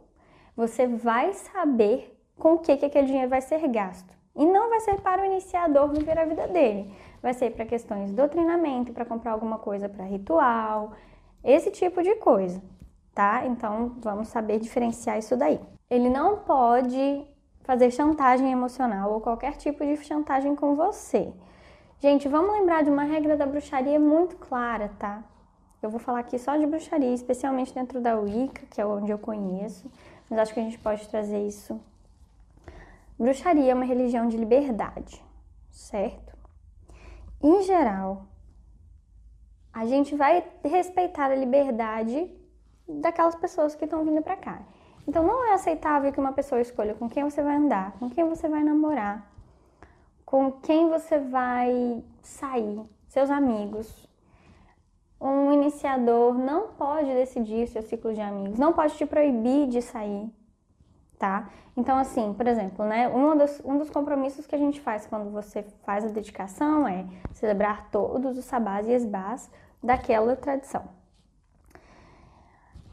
você 0.55 0.85
vai 0.85 1.33
saber 1.33 2.15
com 2.37 2.53
o 2.53 2.59
que, 2.59 2.77
que 2.77 2.85
aquele 2.85 3.07
dinheiro 3.07 3.29
vai 3.29 3.41
ser 3.41 3.67
gasto. 3.67 4.15
E 4.35 4.45
não 4.45 4.69
vai 4.69 4.79
ser 4.81 4.99
para 5.01 5.21
o 5.21 5.25
iniciador 5.25 5.89
viver 5.89 6.17
a 6.17 6.25
vida 6.25 6.47
dele. 6.47 6.93
Vai 7.21 7.33
ser 7.33 7.51
para 7.51 7.65
questões 7.65 8.11
do 8.11 8.27
treinamento, 8.27 8.91
para 8.91 9.05
comprar 9.05 9.31
alguma 9.31 9.57
coisa 9.57 9.87
para 9.87 10.03
ritual, 10.03 10.91
esse 11.43 11.71
tipo 11.71 12.01
de 12.03 12.15
coisa, 12.15 12.61
tá? 13.13 13.45
Então 13.45 13.95
vamos 13.99 14.27
saber 14.27 14.59
diferenciar 14.59 15.17
isso 15.17 15.37
daí. 15.37 15.59
Ele 15.89 16.09
não 16.09 16.39
pode 16.39 17.25
fazer 17.63 17.91
chantagem 17.91 18.51
emocional 18.51 19.11
ou 19.11 19.21
qualquer 19.21 19.55
tipo 19.57 19.85
de 19.85 19.97
chantagem 19.97 20.55
com 20.55 20.75
você. 20.75 21.33
Gente, 21.99 22.27
vamos 22.27 22.51
lembrar 22.53 22.83
de 22.83 22.89
uma 22.89 23.03
regra 23.03 23.37
da 23.37 23.45
bruxaria 23.45 23.99
muito 23.99 24.35
clara, 24.35 24.91
tá? 24.99 25.23
Eu 25.81 25.89
vou 25.89 25.99
falar 25.99 26.19
aqui 26.19 26.37
só 26.37 26.57
de 26.57 26.65
bruxaria, 26.65 27.13
especialmente 27.13 27.73
dentro 27.73 28.01
da 28.01 28.17
Wicca, 28.19 28.65
que 28.69 28.81
é 28.81 28.85
onde 28.85 29.11
eu 29.11 29.17
conheço, 29.17 29.89
mas 30.29 30.39
acho 30.39 30.53
que 30.53 30.59
a 30.59 30.63
gente 30.63 30.79
pode 30.79 31.07
trazer 31.07 31.47
isso. 31.47 31.79
Bruxaria 33.17 33.71
é 33.71 33.75
uma 33.75 33.85
religião 33.85 34.27
de 34.27 34.35
liberdade, 34.35 35.23
certo? 35.71 36.37
Em 37.41 37.61
geral, 37.61 38.27
a 39.71 39.85
gente 39.85 40.15
vai 40.15 40.43
respeitar 40.63 41.31
a 41.31 41.35
liberdade 41.35 42.29
daquelas 42.87 43.35
pessoas 43.35 43.75
que 43.75 43.85
estão 43.85 44.03
vindo 44.03 44.21
para 44.21 44.35
cá. 44.35 44.61
Então 45.07 45.23
não 45.23 45.45
é 45.45 45.53
aceitável 45.53 46.11
que 46.11 46.19
uma 46.19 46.33
pessoa 46.33 46.59
escolha 46.59 46.95
com 46.95 47.07
quem 47.07 47.23
você 47.23 47.41
vai 47.41 47.55
andar, 47.55 47.93
com 47.99 48.09
quem 48.09 48.27
você 48.27 48.49
vai 48.49 48.63
namorar, 48.63 49.31
com 50.25 50.51
quem 50.51 50.89
você 50.89 51.19
vai 51.19 52.03
sair, 52.21 52.81
seus 53.07 53.29
amigos. 53.29 54.09
Um 55.21 55.53
iniciador 55.53 56.33
não 56.33 56.69
pode 56.69 57.13
decidir 57.13 57.67
seu 57.67 57.81
ciclo 57.81 58.13
de 58.13 58.21
amigos, 58.21 58.59
não 58.59 58.73
pode 58.73 58.95
te 58.95 59.05
proibir 59.05 59.67
de 59.67 59.81
sair, 59.81 60.29
tá? 61.17 61.49
Então, 61.77 61.97
assim, 61.97 62.33
por 62.33 62.47
exemplo, 62.47 62.85
né, 62.85 63.07
um 63.09 63.37
dos, 63.37 63.61
um 63.65 63.77
dos 63.77 63.89
compromissos 63.89 64.45
que 64.47 64.55
a 64.55 64.57
gente 64.57 64.79
faz 64.81 65.05
quando 65.05 65.31
você 65.31 65.63
faz 65.85 66.05
a 66.05 66.09
dedicação 66.09 66.87
é 66.87 67.05
celebrar 67.33 67.89
todos 67.89 68.37
os 68.37 68.45
sabás 68.45 68.87
e 68.87 68.91
esbás 68.91 69.49
daquela 69.83 70.35
tradição. 70.35 70.83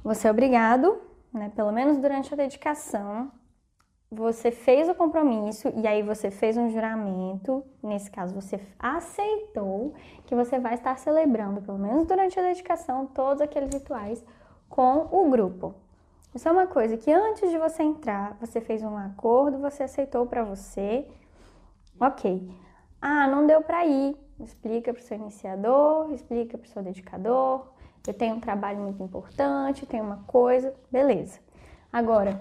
Você 0.05 0.27
é 0.27 0.31
obrigado 0.31 1.01
né? 1.33 1.51
Pelo 1.57 1.73
menos 1.73 1.97
durante 1.97 2.33
a 2.35 2.37
dedicação, 2.37 3.33
você 4.11 4.51
fez 4.51 4.89
o 4.89 4.95
compromisso 4.95 5.73
e 5.75 5.87
aí 5.87 6.03
você 6.03 6.31
fez 6.31 6.57
um 6.57 6.69
juramento, 6.69 7.65
nesse 7.83 8.11
caso 8.11 8.35
você 8.35 8.61
aceitou 8.79 9.95
que 10.27 10.35
você 10.35 10.59
vai 10.59 10.75
estar 10.75 10.99
celebrando, 10.99 11.63
pelo 11.63 11.79
menos 11.79 12.07
durante 12.07 12.39
a 12.39 12.43
dedicação, 12.43 13.07
todos 13.07 13.41
aqueles 13.41 13.73
rituais 13.73 14.23
com 14.69 15.09
o 15.11 15.31
grupo. 15.31 15.75
Isso 16.35 16.49
é 16.49 16.53
uma 16.53 16.67
coisa 16.67 16.97
que 16.97 17.13
antes 17.13 17.51
de 17.51 17.59
você 17.59 17.83
entrar, 17.83 18.37
você 18.41 18.61
fez 18.61 18.83
um 18.83 18.97
acordo, 18.97 19.59
você 19.59 19.83
aceitou 19.83 20.27
para 20.27 20.43
você. 20.43 21.07
OK. 22.01 22.51
Ah, 23.01 23.27
não 23.29 23.47
deu 23.47 23.63
para 23.63 23.85
ir. 23.85 24.17
Explica 24.41 24.93
para 24.93 25.01
o 25.01 25.05
seu 25.05 25.17
iniciador, 25.17 26.11
explica 26.13 26.59
para 26.59 26.67
o 26.67 26.69
seu 26.69 26.83
dedicador, 26.83 27.67
eu 28.07 28.15
tenho 28.15 28.35
um 28.35 28.41
trabalho 28.41 28.81
muito 28.81 29.01
importante, 29.03 29.87
tenho 29.87 30.03
uma 30.03 30.25
coisa, 30.27 30.75
beleza. 30.91 31.39
Agora, 31.93 32.41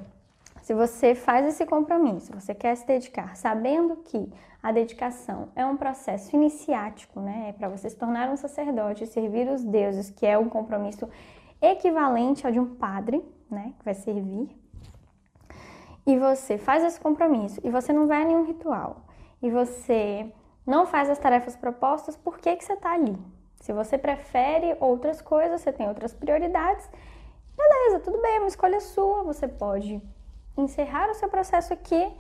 se 0.62 0.74
você 0.74 1.13
faz 1.13 1.45
esse 1.45 1.65
compromisso, 1.65 2.33
você 2.33 2.55
quer 2.55 2.75
se 2.75 2.88
dedicar, 2.88 3.36
sabendo 3.36 3.98
que 3.98 4.31
a 4.63 4.71
dedicação 4.71 5.50
é 5.55 5.65
um 5.65 5.77
processo 5.77 6.36
iniciático, 6.36 7.19
né? 7.19 7.50
É 7.50 7.53
para 7.53 7.67
você 7.67 7.89
se 7.89 7.95
tornar 7.95 8.29
um 8.29 8.38
sacerdote 8.38 9.05
servir 9.05 9.48
os 9.50 9.63
deuses, 9.63 10.10
que 10.10 10.25
é 10.25 10.38
um 10.38 10.50
compromisso 10.50 11.07
equivalente 11.62 12.45
ao 12.45 12.51
de 12.51 12.60
um 12.60 12.74
padre, 12.75 13.24
né? 13.51 13.74
Que 13.77 13.86
vai 13.86 13.93
servir. 13.93 14.50
E 16.05 16.17
você 16.17 16.58
faz 16.58 16.84
esse 16.84 17.00
compromisso 17.00 17.60
e 17.63 17.70
você 17.70 17.93
não 17.93 18.08
vai 18.08 18.24
a 18.24 18.25
nenhum 18.25 18.46
ritual 18.46 19.05
e 19.41 19.51
você 19.51 20.31
não 20.65 20.86
faz 20.86 21.10
as 21.10 21.20
tarefas 21.20 21.55
propostas, 21.55 22.15
por 22.15 22.38
que, 22.39 22.55
que 22.55 22.63
você 22.63 22.74
está 22.74 22.93
ali? 22.93 23.17
Se 23.62 23.74
você 23.74 23.98
prefere 23.98 24.75
outras 24.79 25.22
coisas, 25.22 25.62
você 25.62 25.72
tem 25.72 25.88
outras 25.88 26.13
prioridades, 26.13 26.89
beleza, 27.55 28.00
tudo 28.00 28.20
bem, 28.22 28.38
é 28.38 28.39
uma 28.39 28.48
escolha 28.48 28.79
sua. 28.79 29.24
Você 29.24 29.48
pode 29.48 30.01
encerrar 30.58 31.10
o 31.10 31.13
seu 31.13 31.29
processo 31.29 31.74
aqui, 31.74 32.12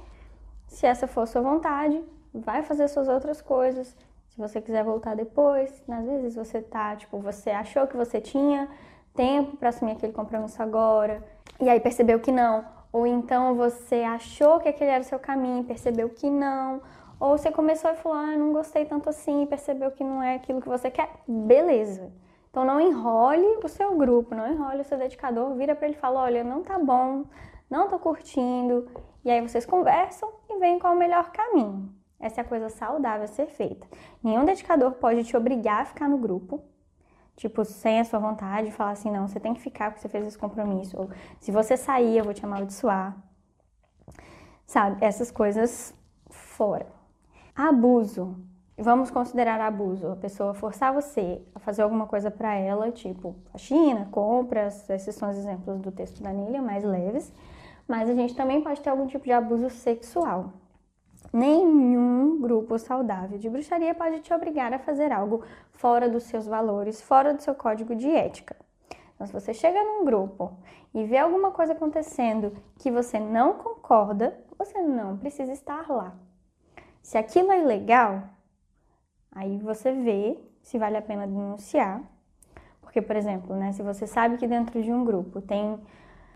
Se 0.67 0.85
essa 0.85 1.05
for 1.05 1.27
sua 1.27 1.41
vontade, 1.41 2.01
vai 2.33 2.63
fazer 2.63 2.87
suas 2.87 3.09
outras 3.09 3.41
coisas. 3.41 3.93
Se 4.29 4.37
você 4.37 4.61
quiser 4.61 4.85
voltar 4.85 5.15
depois, 5.15 5.83
às 5.89 6.05
vezes 6.05 6.35
você 6.35 6.61
tá, 6.61 6.95
tipo, 6.95 7.19
você 7.19 7.49
achou 7.49 7.85
que 7.87 7.97
você 7.97 8.21
tinha 8.21 8.69
tempo 9.13 9.57
para 9.57 9.69
assumir 9.69 9.93
aquele 9.93 10.13
compromisso 10.13 10.61
agora, 10.61 11.23
e 11.59 11.69
aí 11.69 11.79
percebeu 11.79 12.19
que 12.19 12.31
não, 12.31 12.65
ou 12.91 13.05
então 13.07 13.55
você 13.55 14.03
achou 14.03 14.59
que 14.59 14.69
aquele 14.69 14.89
era 14.89 15.01
o 15.01 15.05
seu 15.05 15.19
caminho, 15.19 15.63
percebeu 15.63 16.09
que 16.09 16.29
não, 16.29 16.81
ou 17.19 17.37
você 17.37 17.51
começou 17.51 17.91
a 17.91 17.95
falar, 17.95 18.33
ah, 18.33 18.37
não 18.37 18.51
gostei 18.51 18.83
tanto 18.85 19.09
assim, 19.09 19.43
e 19.43 19.45
percebeu 19.45 19.91
que 19.91 20.03
não 20.03 20.23
é 20.23 20.35
aquilo 20.35 20.61
que 20.61 20.67
você 20.67 20.89
quer, 20.89 21.09
beleza. 21.27 22.11
Então 22.49 22.65
não 22.65 22.81
enrole 22.81 23.59
o 23.63 23.67
seu 23.67 23.95
grupo, 23.95 24.35
não 24.35 24.51
enrole 24.51 24.81
o 24.81 24.83
seu 24.83 24.97
dedicador, 24.97 25.53
vira 25.55 25.75
para 25.75 25.87
ele 25.87 25.95
e 25.95 25.99
fala, 25.99 26.21
olha, 26.21 26.43
não 26.43 26.63
tá 26.63 26.77
bom, 26.79 27.25
não 27.69 27.87
tô 27.87 27.99
curtindo, 27.99 28.87
e 29.23 29.31
aí 29.31 29.39
vocês 29.39 29.65
conversam 29.65 30.29
e 30.49 30.57
veem 30.57 30.79
qual 30.79 30.93
é 30.93 30.95
o 30.95 30.99
melhor 30.99 31.31
caminho. 31.31 31.93
Essa 32.19 32.41
é 32.41 32.43
a 32.43 32.47
coisa 32.47 32.69
saudável 32.69 33.23
a 33.23 33.27
ser 33.27 33.47
feita. 33.47 33.87
Nenhum 34.23 34.43
dedicador 34.43 34.91
pode 34.93 35.23
te 35.23 35.37
obrigar 35.37 35.81
a 35.81 35.85
ficar 35.85 36.09
no 36.09 36.17
grupo, 36.17 36.61
tipo, 37.35 37.63
sem 37.65 37.99
a 37.99 38.03
sua 38.03 38.19
vontade, 38.19 38.71
falar 38.71 38.91
assim, 38.91 39.11
não, 39.11 39.27
você 39.27 39.39
tem 39.39 39.53
que 39.53 39.61
ficar 39.61 39.91
porque 39.91 40.01
você 40.01 40.09
fez 40.09 40.27
esse 40.27 40.37
compromisso. 40.37 40.97
Ou 40.97 41.09
se 41.39 41.51
você 41.51 41.75
sair, 41.75 42.17
eu 42.17 42.23
vou 42.23 42.33
te 42.33 42.45
amaldiçoar. 42.45 43.15
Sabe? 44.65 45.03
Essas 45.03 45.31
coisas 45.31 45.93
fora. 46.29 46.87
Abuso. 47.55 48.37
Vamos 48.77 49.11
considerar 49.11 49.59
abuso. 49.61 50.07
A 50.07 50.15
pessoa 50.15 50.53
forçar 50.53 50.93
você 50.93 51.41
a 51.53 51.59
fazer 51.59 51.81
alguma 51.81 52.07
coisa 52.07 52.31
para 52.31 52.55
ela, 52.55 52.91
tipo 52.91 53.35
faxina, 53.51 54.07
compras, 54.11 54.89
esses 54.89 55.13
são 55.13 55.29
os 55.29 55.37
exemplos 55.37 55.79
do 55.79 55.91
texto 55.91 56.23
da 56.23 56.31
Nília, 56.31 56.61
mais 56.61 56.83
leves. 56.83 57.31
Mas 57.87 58.09
a 58.09 58.13
gente 58.13 58.35
também 58.35 58.61
pode 58.61 58.81
ter 58.81 58.89
algum 58.89 59.05
tipo 59.05 59.25
de 59.25 59.31
abuso 59.31 59.69
sexual. 59.69 60.53
Nenhum 61.33 62.41
grupo 62.41 62.77
saudável 62.77 63.37
de 63.37 63.49
bruxaria 63.49 63.95
pode 63.95 64.19
te 64.19 64.33
obrigar 64.33 64.73
a 64.73 64.79
fazer 64.79 65.11
algo 65.11 65.43
fora 65.71 66.09
dos 66.09 66.23
seus 66.23 66.45
valores, 66.45 67.01
fora 67.01 67.33
do 67.33 67.41
seu 67.41 67.55
código 67.55 67.95
de 67.95 68.09
ética. 68.09 68.55
Então, 69.15 69.27
se 69.27 69.33
você 69.33 69.53
chega 69.53 69.81
num 69.83 70.03
grupo 70.03 70.51
e 70.93 71.05
vê 71.05 71.17
alguma 71.17 71.51
coisa 71.51 71.73
acontecendo 71.73 72.51
que 72.77 72.91
você 72.91 73.19
não 73.19 73.53
concorda, 73.53 74.37
você 74.57 74.81
não 74.81 75.17
precisa 75.17 75.53
estar 75.53 75.89
lá. 75.89 76.13
Se 77.01 77.17
aquilo 77.17 77.51
é 77.51 77.61
ilegal, 77.61 78.23
aí 79.31 79.57
você 79.59 79.91
vê 79.91 80.37
se 80.61 80.77
vale 80.77 80.97
a 80.97 81.01
pena 81.01 81.27
denunciar. 81.27 82.01
Porque, 82.81 83.01
por 83.01 83.15
exemplo, 83.15 83.55
né, 83.55 83.71
se 83.71 83.81
você 83.81 84.05
sabe 84.05 84.37
que 84.37 84.47
dentro 84.47 84.81
de 84.81 84.91
um 84.91 85.05
grupo 85.05 85.41
tem 85.41 85.79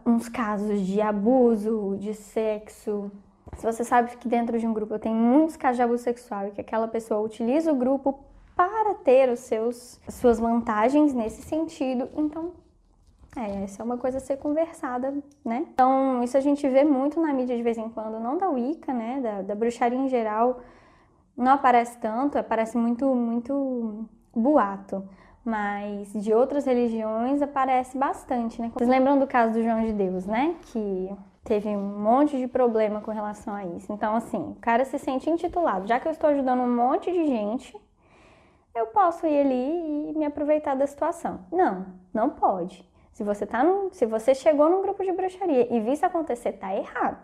uns 0.05 0.29
casos 0.29 0.79
de 0.81 1.01
abuso, 1.01 1.97
de 1.99 2.13
sexo, 2.13 3.11
se 3.57 3.65
você 3.65 3.83
sabe 3.83 4.17
que 4.17 4.27
dentro 4.27 4.57
de 4.59 4.67
um 4.67 4.73
grupo 4.73 4.97
tem 4.99 5.13
muitos 5.13 5.55
casos 5.55 5.77
de 5.77 5.83
abuso 5.83 6.03
sexual 6.03 6.47
e 6.47 6.51
que 6.51 6.61
aquela 6.61 6.87
pessoa 6.87 7.21
utiliza 7.21 7.71
o 7.71 7.75
grupo 7.75 8.19
para 8.55 8.93
ter 8.95 9.29
os 9.29 9.39
seus 9.39 9.99
suas 10.09 10.39
vantagens 10.39 11.13
nesse 11.13 11.41
sentido, 11.41 12.09
então 12.15 12.53
é, 13.35 13.63
essa 13.63 13.81
é 13.81 13.85
uma 13.85 13.97
coisa 13.97 14.17
a 14.17 14.21
ser 14.21 14.37
conversada, 14.37 15.13
né? 15.43 15.67
Então, 15.73 16.23
isso 16.23 16.37
a 16.37 16.39
gente 16.39 16.67
vê 16.69 16.85
muito 16.85 17.19
na 17.19 17.33
mídia 17.33 17.57
de 17.57 17.61
vez 17.61 17.77
em 17.77 17.89
quando, 17.89 18.17
não 18.17 18.37
da 18.37 18.49
Wicca, 18.49 18.93
né? 18.93 19.19
Da, 19.21 19.41
da 19.41 19.55
bruxaria 19.55 19.99
em 19.99 20.07
geral, 20.07 20.61
não 21.35 21.51
aparece 21.51 21.97
tanto, 21.97 22.37
aparece 22.37 22.77
muito, 22.77 23.13
muito 23.13 24.07
boato. 24.33 25.03
Mas 25.43 26.13
de 26.13 26.33
outras 26.33 26.65
religiões 26.65 27.41
aparece 27.41 27.97
bastante, 27.97 28.61
né? 28.61 28.71
Vocês 28.73 28.89
lembram 28.89 29.19
do 29.19 29.27
caso 29.27 29.53
do 29.53 29.61
João 29.61 29.83
de 29.83 29.91
Deus, 29.91 30.25
né? 30.25 30.55
Que 30.71 31.11
teve 31.45 31.69
um 31.69 31.99
monte 31.99 32.37
de 32.37 32.47
problema 32.47 32.99
com 32.99 33.11
relação 33.11 33.53
a 33.53 33.63
isso. 33.63 33.93
Então, 33.93 34.15
assim, 34.15 34.37
o 34.37 34.55
cara 34.55 34.83
se 34.83 34.97
sente 34.97 35.29
intitulado. 35.29 35.87
Já 35.87 35.99
que 35.99 36.07
eu 36.07 36.11
estou 36.11 36.31
ajudando 36.31 36.61
um 36.61 36.75
monte 36.75 37.11
de 37.11 37.25
gente, 37.27 37.79
eu 38.73 38.87
posso 38.87 39.25
ir 39.27 39.39
ali 39.39 40.09
e 40.09 40.17
me 40.17 40.25
aproveitar 40.25 40.75
da 40.75 40.87
situação. 40.87 41.45
Não, 41.51 41.85
não 42.11 42.31
pode. 42.31 42.83
Se 43.11 43.23
você 43.23 43.45
tá 43.45 43.63
num, 43.63 43.93
se 43.93 44.07
você 44.07 44.33
chegou 44.33 44.69
num 44.69 44.81
grupo 44.81 45.03
de 45.03 45.11
bruxaria 45.11 45.73
e 45.73 45.79
viu 45.79 45.93
isso 45.93 46.05
acontecer, 46.05 46.53
tá 46.53 46.75
errado. 46.75 47.23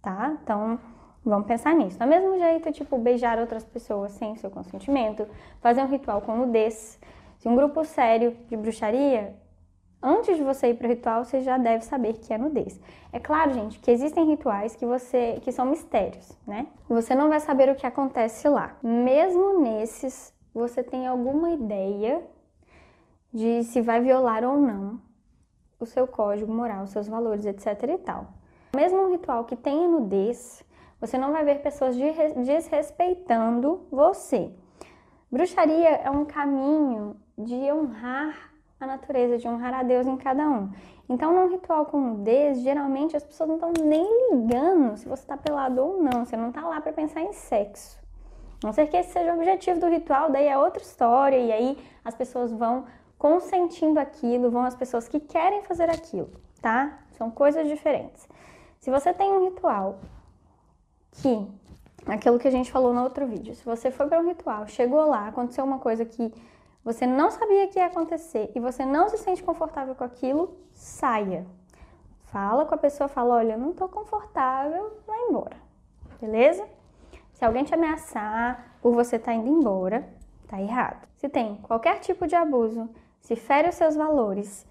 Tá? 0.00 0.36
Então, 0.42 0.80
vamos 1.22 1.46
pensar 1.46 1.74
nisso. 1.74 1.98
Do 1.98 2.06
mesmo 2.06 2.38
jeito, 2.38 2.72
tipo, 2.72 2.96
beijar 2.96 3.38
outras 3.38 3.62
pessoas 3.62 4.12
sem 4.12 4.36
seu 4.36 4.50
consentimento, 4.50 5.28
fazer 5.60 5.82
um 5.82 5.86
ritual 5.86 6.22
com 6.22 6.34
nudez. 6.34 6.98
Se 7.38 7.46
um 7.46 7.54
grupo 7.54 7.84
sério 7.84 8.34
de 8.48 8.56
bruxaria 8.56 9.36
antes 10.02 10.36
de 10.36 10.42
você 10.42 10.68
ir 10.68 10.74
para 10.74 10.86
o 10.86 10.90
ritual, 10.90 11.24
você 11.24 11.40
já 11.40 11.58
deve 11.58 11.84
saber 11.84 12.14
que 12.14 12.32
é 12.32 12.38
nudez. 12.38 12.80
É 13.12 13.18
claro, 13.18 13.52
gente, 13.52 13.78
que 13.80 13.90
existem 13.90 14.26
rituais 14.26 14.76
que 14.76 14.86
você 14.86 15.38
que 15.42 15.52
são 15.52 15.66
mistérios, 15.66 16.36
né? 16.46 16.66
Você 16.88 17.14
não 17.14 17.28
vai 17.28 17.40
saber 17.40 17.68
o 17.70 17.74
que 17.74 17.86
acontece 17.86 18.48
lá. 18.48 18.76
Mesmo 18.82 19.60
nesses, 19.60 20.34
você 20.54 20.82
tem 20.82 21.06
alguma 21.06 21.50
ideia 21.50 22.22
de 23.32 23.64
se 23.64 23.80
vai 23.80 24.00
violar 24.00 24.44
ou 24.44 24.58
não 24.58 25.00
o 25.78 25.84
seu 25.84 26.06
código 26.06 26.52
moral, 26.52 26.84
os 26.84 26.90
seus 26.90 27.06
valores, 27.06 27.44
etc 27.44 27.82
e 27.82 27.98
tal. 27.98 28.28
Mesmo 28.74 29.02
um 29.02 29.10
ritual 29.10 29.44
que 29.44 29.56
tenha 29.56 29.88
nudez, 29.88 30.64
você 31.00 31.18
não 31.18 31.32
vai 31.32 31.44
ver 31.44 31.60
pessoas 31.60 31.96
desrespeitando 32.36 33.86
você. 33.90 34.50
Bruxaria 35.30 35.88
é 35.88 36.10
um 36.10 36.24
caminho 36.24 37.16
de 37.36 37.54
honrar 37.72 38.45
a 38.78 38.86
natureza, 38.86 39.38
de 39.38 39.48
honrar 39.48 39.74
a 39.74 39.82
Deus 39.82 40.06
em 40.06 40.16
cada 40.16 40.48
um. 40.48 40.70
Então, 41.08 41.32
num 41.32 41.48
ritual 41.48 41.86
como 41.86 42.08
nudez, 42.08 42.60
geralmente 42.60 43.16
as 43.16 43.22
pessoas 43.22 43.48
não 43.48 43.56
estão 43.56 43.72
nem 43.84 44.30
ligando 44.30 44.96
se 44.96 45.08
você 45.08 45.22
está 45.22 45.36
pelado 45.36 45.80
ou 45.80 46.02
não. 46.02 46.24
Você 46.24 46.36
não 46.36 46.48
está 46.48 46.66
lá 46.66 46.80
para 46.80 46.92
pensar 46.92 47.22
em 47.22 47.32
sexo. 47.32 47.98
A 48.62 48.66
não 48.66 48.72
ser 48.72 48.86
que 48.88 48.96
esse 48.96 49.12
seja 49.12 49.32
o 49.32 49.36
objetivo 49.36 49.80
do 49.80 49.88
ritual, 49.88 50.30
daí 50.30 50.46
é 50.46 50.58
outra 50.58 50.82
história, 50.82 51.36
e 51.36 51.52
aí 51.52 51.78
as 52.04 52.14
pessoas 52.14 52.52
vão 52.52 52.84
consentindo 53.18 53.98
aquilo, 53.98 54.50
vão 54.50 54.64
as 54.64 54.74
pessoas 54.74 55.08
que 55.08 55.20
querem 55.20 55.62
fazer 55.62 55.88
aquilo, 55.90 56.30
tá? 56.60 56.98
São 57.12 57.30
coisas 57.30 57.66
diferentes. 57.68 58.28
Se 58.80 58.90
você 58.90 59.12
tem 59.12 59.32
um 59.32 59.44
ritual 59.44 59.98
que, 61.12 61.46
aquilo 62.06 62.38
que 62.38 62.48
a 62.48 62.50
gente 62.50 62.70
falou 62.70 62.92
no 62.92 63.02
outro 63.02 63.26
vídeo, 63.26 63.54
se 63.54 63.64
você 63.64 63.90
foi 63.90 64.06
para 64.06 64.20
um 64.20 64.26
ritual, 64.26 64.66
chegou 64.66 65.06
lá, 65.06 65.28
aconteceu 65.28 65.64
uma 65.64 65.78
coisa 65.78 66.04
que 66.04 66.32
você 66.86 67.04
não 67.04 67.32
sabia 67.32 67.66
que 67.66 67.80
ia 67.80 67.86
acontecer 67.86 68.48
e 68.54 68.60
você 68.60 68.86
não 68.86 69.08
se 69.08 69.18
sente 69.18 69.42
confortável 69.42 69.92
com 69.96 70.04
aquilo, 70.04 70.56
saia. 70.72 71.44
Fala 72.26 72.64
com 72.64 72.76
a 72.76 72.78
pessoa, 72.78 73.08
fala, 73.08 73.34
olha, 73.34 73.56
não 73.56 73.72
tô 73.72 73.88
confortável, 73.88 74.96
vai 75.04 75.18
embora. 75.22 75.56
Beleza? 76.20 76.64
Se 77.32 77.44
alguém 77.44 77.64
te 77.64 77.74
ameaçar 77.74 78.78
por 78.80 78.94
você 78.94 79.16
estar 79.16 79.32
tá 79.32 79.36
indo 79.36 79.48
embora, 79.48 80.08
tá 80.46 80.62
errado. 80.62 81.08
Se 81.16 81.28
tem 81.28 81.56
qualquer 81.56 81.98
tipo 81.98 82.24
de 82.24 82.36
abuso, 82.36 82.88
se 83.20 83.34
fere 83.34 83.68
os 83.68 83.74
seus 83.74 83.96
valores, 83.96 84.64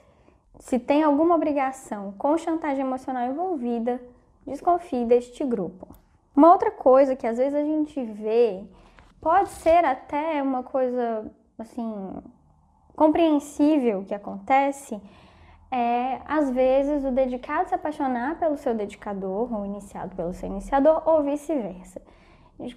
se 0.58 0.80
tem 0.80 1.04
alguma 1.04 1.36
obrigação 1.36 2.14
com 2.18 2.38
chantagem 2.38 2.86
emocional 2.86 3.28
envolvida, 3.28 4.02
desconfie 4.48 5.04
deste 5.04 5.44
grupo. 5.44 5.86
Uma 6.34 6.54
outra 6.54 6.72
coisa 6.72 7.14
que 7.14 7.28
às 7.28 7.38
vezes 7.38 7.56
a 7.56 7.64
gente 7.64 8.02
vê 8.06 8.64
pode 9.20 9.50
ser 9.50 9.84
até 9.84 10.42
uma 10.42 10.64
coisa 10.64 11.30
assim, 11.58 12.22
compreensível 12.96 14.04
que 14.04 14.14
acontece 14.14 15.02
é, 15.72 16.22
às 16.26 16.50
vezes, 16.52 17.04
o 17.04 17.12
dedicado 17.12 17.68
se 17.68 17.76
apaixonar 17.76 18.40
pelo 18.40 18.56
seu 18.56 18.74
dedicador, 18.74 19.54
ou 19.54 19.66
iniciado 19.66 20.16
pelo 20.16 20.34
seu 20.34 20.48
iniciador, 20.48 21.02
ou 21.06 21.24
vice-versa. 21.24 22.02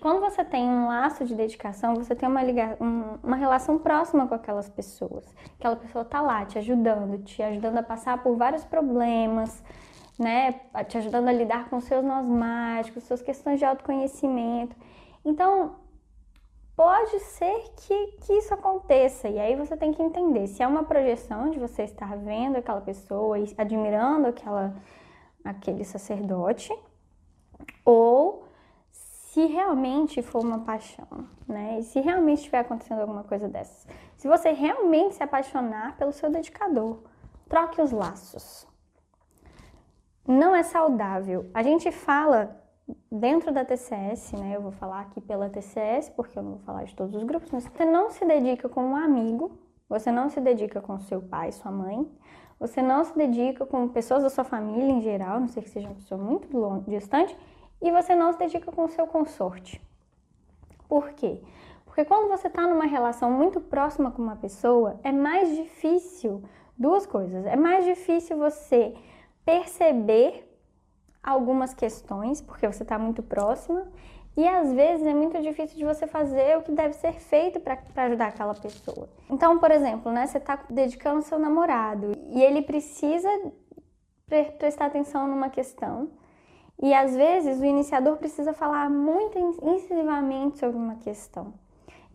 Quando 0.01 0.21
você 0.21 0.45
tem 0.45 0.69
um 0.69 0.89
laço 0.89 1.25
de 1.25 1.37
dedicação, 1.37 1.95
você 1.95 2.15
tem 2.17 2.29
uma, 2.29 2.43
liga... 2.43 2.77
uma 3.23 3.37
relação 3.37 3.79
próxima 3.79 4.27
com 4.27 4.35
aquelas 4.35 4.69
pessoas. 4.69 5.33
Aquela 5.57 5.77
pessoa 5.77 6.05
tá 6.05 6.21
lá 6.21 6.45
te 6.45 6.59
ajudando, 6.59 7.23
te 7.23 7.41
ajudando 7.41 7.79
a 7.79 7.83
passar 7.85 8.21
por 8.21 8.37
vários 8.37 8.65
problemas, 8.65 9.63
né? 10.19 10.61
Te 10.89 10.99
ajudando 10.99 11.29
a 11.29 11.33
lidar 11.33 11.71
com 11.71 11.81
seus 11.81 12.05
nós 12.05 12.27
mágicos, 12.27 13.05
suas 13.05 13.23
questões 13.23 13.61
de 13.61 13.65
autoconhecimento. 13.65 14.75
Então, 15.25 15.77
pode 16.79 17.19
ser 17.19 17.73
que, 17.75 18.07
que 18.21 18.33
isso 18.35 18.55
aconteça. 18.55 19.29
E 19.29 19.37
aí 19.41 19.57
você 19.57 19.77
tem 19.77 19.93
que 19.93 20.01
entender 20.01 20.47
se 20.47 20.63
é 20.63 20.67
uma 20.67 20.85
projeção 20.85 21.51
de 21.51 21.59
você 21.59 21.83
estar 21.83 22.17
vendo 22.17 22.55
aquela 22.55 22.81
pessoa 22.81 23.37
e 23.37 23.53
admirando 23.59 24.29
aquela, 24.29 24.77
aquele 25.45 25.85
sacerdote, 25.85 26.73
ou 27.85 28.45
se 28.93 29.45
realmente 29.47 30.23
for 30.23 30.45
uma 30.45 30.61
paixão, 30.61 31.27
né? 31.49 31.81
E 31.81 31.83
se 31.83 31.99
realmente 31.99 32.39
estiver 32.39 32.61
acontecendo 32.61 33.01
alguma 33.01 33.25
coisa 33.25 33.49
dessas. 33.49 33.85
Se 34.17 34.29
você 34.29 34.53
realmente 34.53 35.17
se 35.17 35.23
apaixonar 35.25 35.97
pelo 35.97 36.13
seu 36.13 36.31
dedicador, 36.31 37.03
troque 37.49 37.83
os 37.83 37.91
laços. 37.91 38.65
Não 40.25 40.55
é 40.55 40.63
saudável. 40.63 41.51
A 41.53 41.61
gente 41.65 41.91
fala 41.91 42.57
dentro 43.11 43.53
da 43.53 43.65
TCS, 43.65 44.33
né, 44.33 44.57
eu 44.57 44.63
vou 44.63 44.73
falar 44.73 45.01
aqui 45.01 45.21
pela 45.21 45.49
TCS, 45.49 46.11
porque 46.11 46.39
eu 46.39 46.43
não 46.43 46.53
vou 46.53 46.61
falar 46.61 46.85
de 46.85 46.95
todos 46.95 47.15
os 47.15 47.23
grupos, 47.23 47.51
mas 47.51 47.65
você 47.65 47.85
não 47.85 48.11
se 48.11 48.25
dedica 48.25 48.69
com 48.69 48.83
um 48.83 48.97
amigo, 48.97 49.59
você 49.89 50.11
não 50.11 50.29
se 50.29 50.41
dedica 50.41 50.81
com 50.81 50.99
seu 50.99 51.21
pai, 51.21 51.53
sua 51.53 51.71
mãe, 51.71 52.11
você 52.59 52.83
não 52.83 53.05
se 53.05 53.17
dedica 53.17 53.65
com 53.65 53.89
pessoas 53.89 54.23
da 54.23 54.31
sua 54.31 54.45
família 54.45 54.91
em 54.91 55.01
geral, 55.01 55.41
não 55.41 55.49
sei 55.49 55.63
que 55.63 55.71
seja 55.71 55.89
uma 55.89 55.95
pessoa 55.95 56.21
muito 56.21 56.57
longe, 56.57 56.91
distante, 56.91 57.37
e 57.81 57.91
você 57.93 58.15
não 58.15 58.33
se 58.33 58.39
dedica 58.39 58.73
com 58.73 58.85
o 58.85 58.89
seu 58.89 59.07
consorte. 59.07 59.81
Por 60.89 61.11
quê? 61.13 61.43
Porque 61.85 62.05
quando 62.05 62.29
você 62.29 62.49
está 62.49 62.67
numa 62.67 62.87
relação 62.87 63.31
muito 63.31 63.61
próxima 63.61 64.11
com 64.11 64.23
uma 64.23 64.37
pessoa, 64.37 64.99
é 65.03 65.13
mais 65.13 65.55
difícil 65.57 66.43
duas 66.77 67.07
coisas. 67.07 67.45
É 67.45 67.57
mais 67.57 67.85
difícil 67.85 68.39
você 68.39 68.95
perceber 69.45 70.48
algumas 71.23 71.75
questões, 71.75 72.41
porque 72.41 72.67
você 72.67 72.83
está 72.83 72.99
muito 72.99 73.23
próxima, 73.23 73.87
e 74.37 74.47
às 74.47 74.73
vezes 74.73 75.07
é 75.07 75.13
muito 75.13 75.41
difícil 75.43 75.77
de 75.77 75.85
você 75.85 76.07
fazer 76.07 76.57
o 76.57 76.63
que 76.63 76.71
deve 76.71 76.95
ser 76.95 77.13
feito 77.15 77.59
para 77.59 77.79
ajudar 78.05 78.29
aquela 78.29 78.55
pessoa. 78.55 79.09
Então, 79.29 79.59
por 79.59 79.71
exemplo, 79.71 80.13
né, 80.13 80.27
você 80.27 80.39
está 80.39 80.61
dedicando 80.71 81.23
seu 81.23 81.39
namorado 81.39 82.13
e 82.31 82.41
ele 82.41 82.63
precisa 82.63 83.29
pre 84.27 84.45
prestar 84.53 84.87
atenção 84.87 85.27
numa 85.27 85.49
questão, 85.49 86.11
e 86.81 86.95
às 86.95 87.17
vezes 87.17 87.61
o 87.61 87.65
iniciador 87.65 88.17
precisa 88.19 88.53
falar 88.53 88.89
muito 88.89 89.37
incisivamente 89.63 90.59
sobre 90.59 90.77
uma 90.77 90.95
questão. 90.97 91.53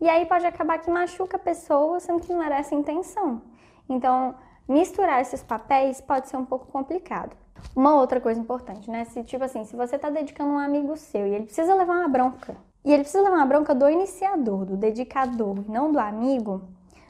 E 0.00 0.08
aí 0.08 0.24
pode 0.24 0.46
acabar 0.46 0.78
que 0.78 0.90
machuca 0.90 1.36
a 1.36 1.40
pessoa, 1.40 2.00
sendo 2.00 2.20
que 2.20 2.32
não 2.32 2.42
era 2.42 2.56
essa 2.56 2.74
a 2.74 2.78
intenção. 2.78 3.42
Então, 3.88 4.34
misturar 4.66 5.20
esses 5.20 5.42
papéis 5.42 6.00
pode 6.00 6.28
ser 6.28 6.38
um 6.38 6.44
pouco 6.44 6.66
complicado. 6.66 7.36
Uma 7.74 7.94
outra 7.96 8.20
coisa 8.20 8.40
importante, 8.40 8.90
né? 8.90 9.04
Se, 9.06 9.22
tipo 9.24 9.44
assim, 9.44 9.64
se 9.64 9.74
você 9.74 9.98
tá 9.98 10.10
dedicando 10.10 10.52
um 10.52 10.58
amigo 10.58 10.96
seu 10.96 11.26
e 11.26 11.34
ele 11.34 11.44
precisa 11.44 11.74
levar 11.74 11.98
uma 11.98 12.08
bronca, 12.08 12.56
e 12.84 12.92
ele 12.92 13.02
precisa 13.02 13.22
levar 13.22 13.36
uma 13.36 13.46
bronca 13.46 13.74
do 13.74 13.88
iniciador, 13.88 14.64
do 14.64 14.76
dedicador, 14.76 15.64
não 15.68 15.90
do 15.90 15.98
amigo, 15.98 16.62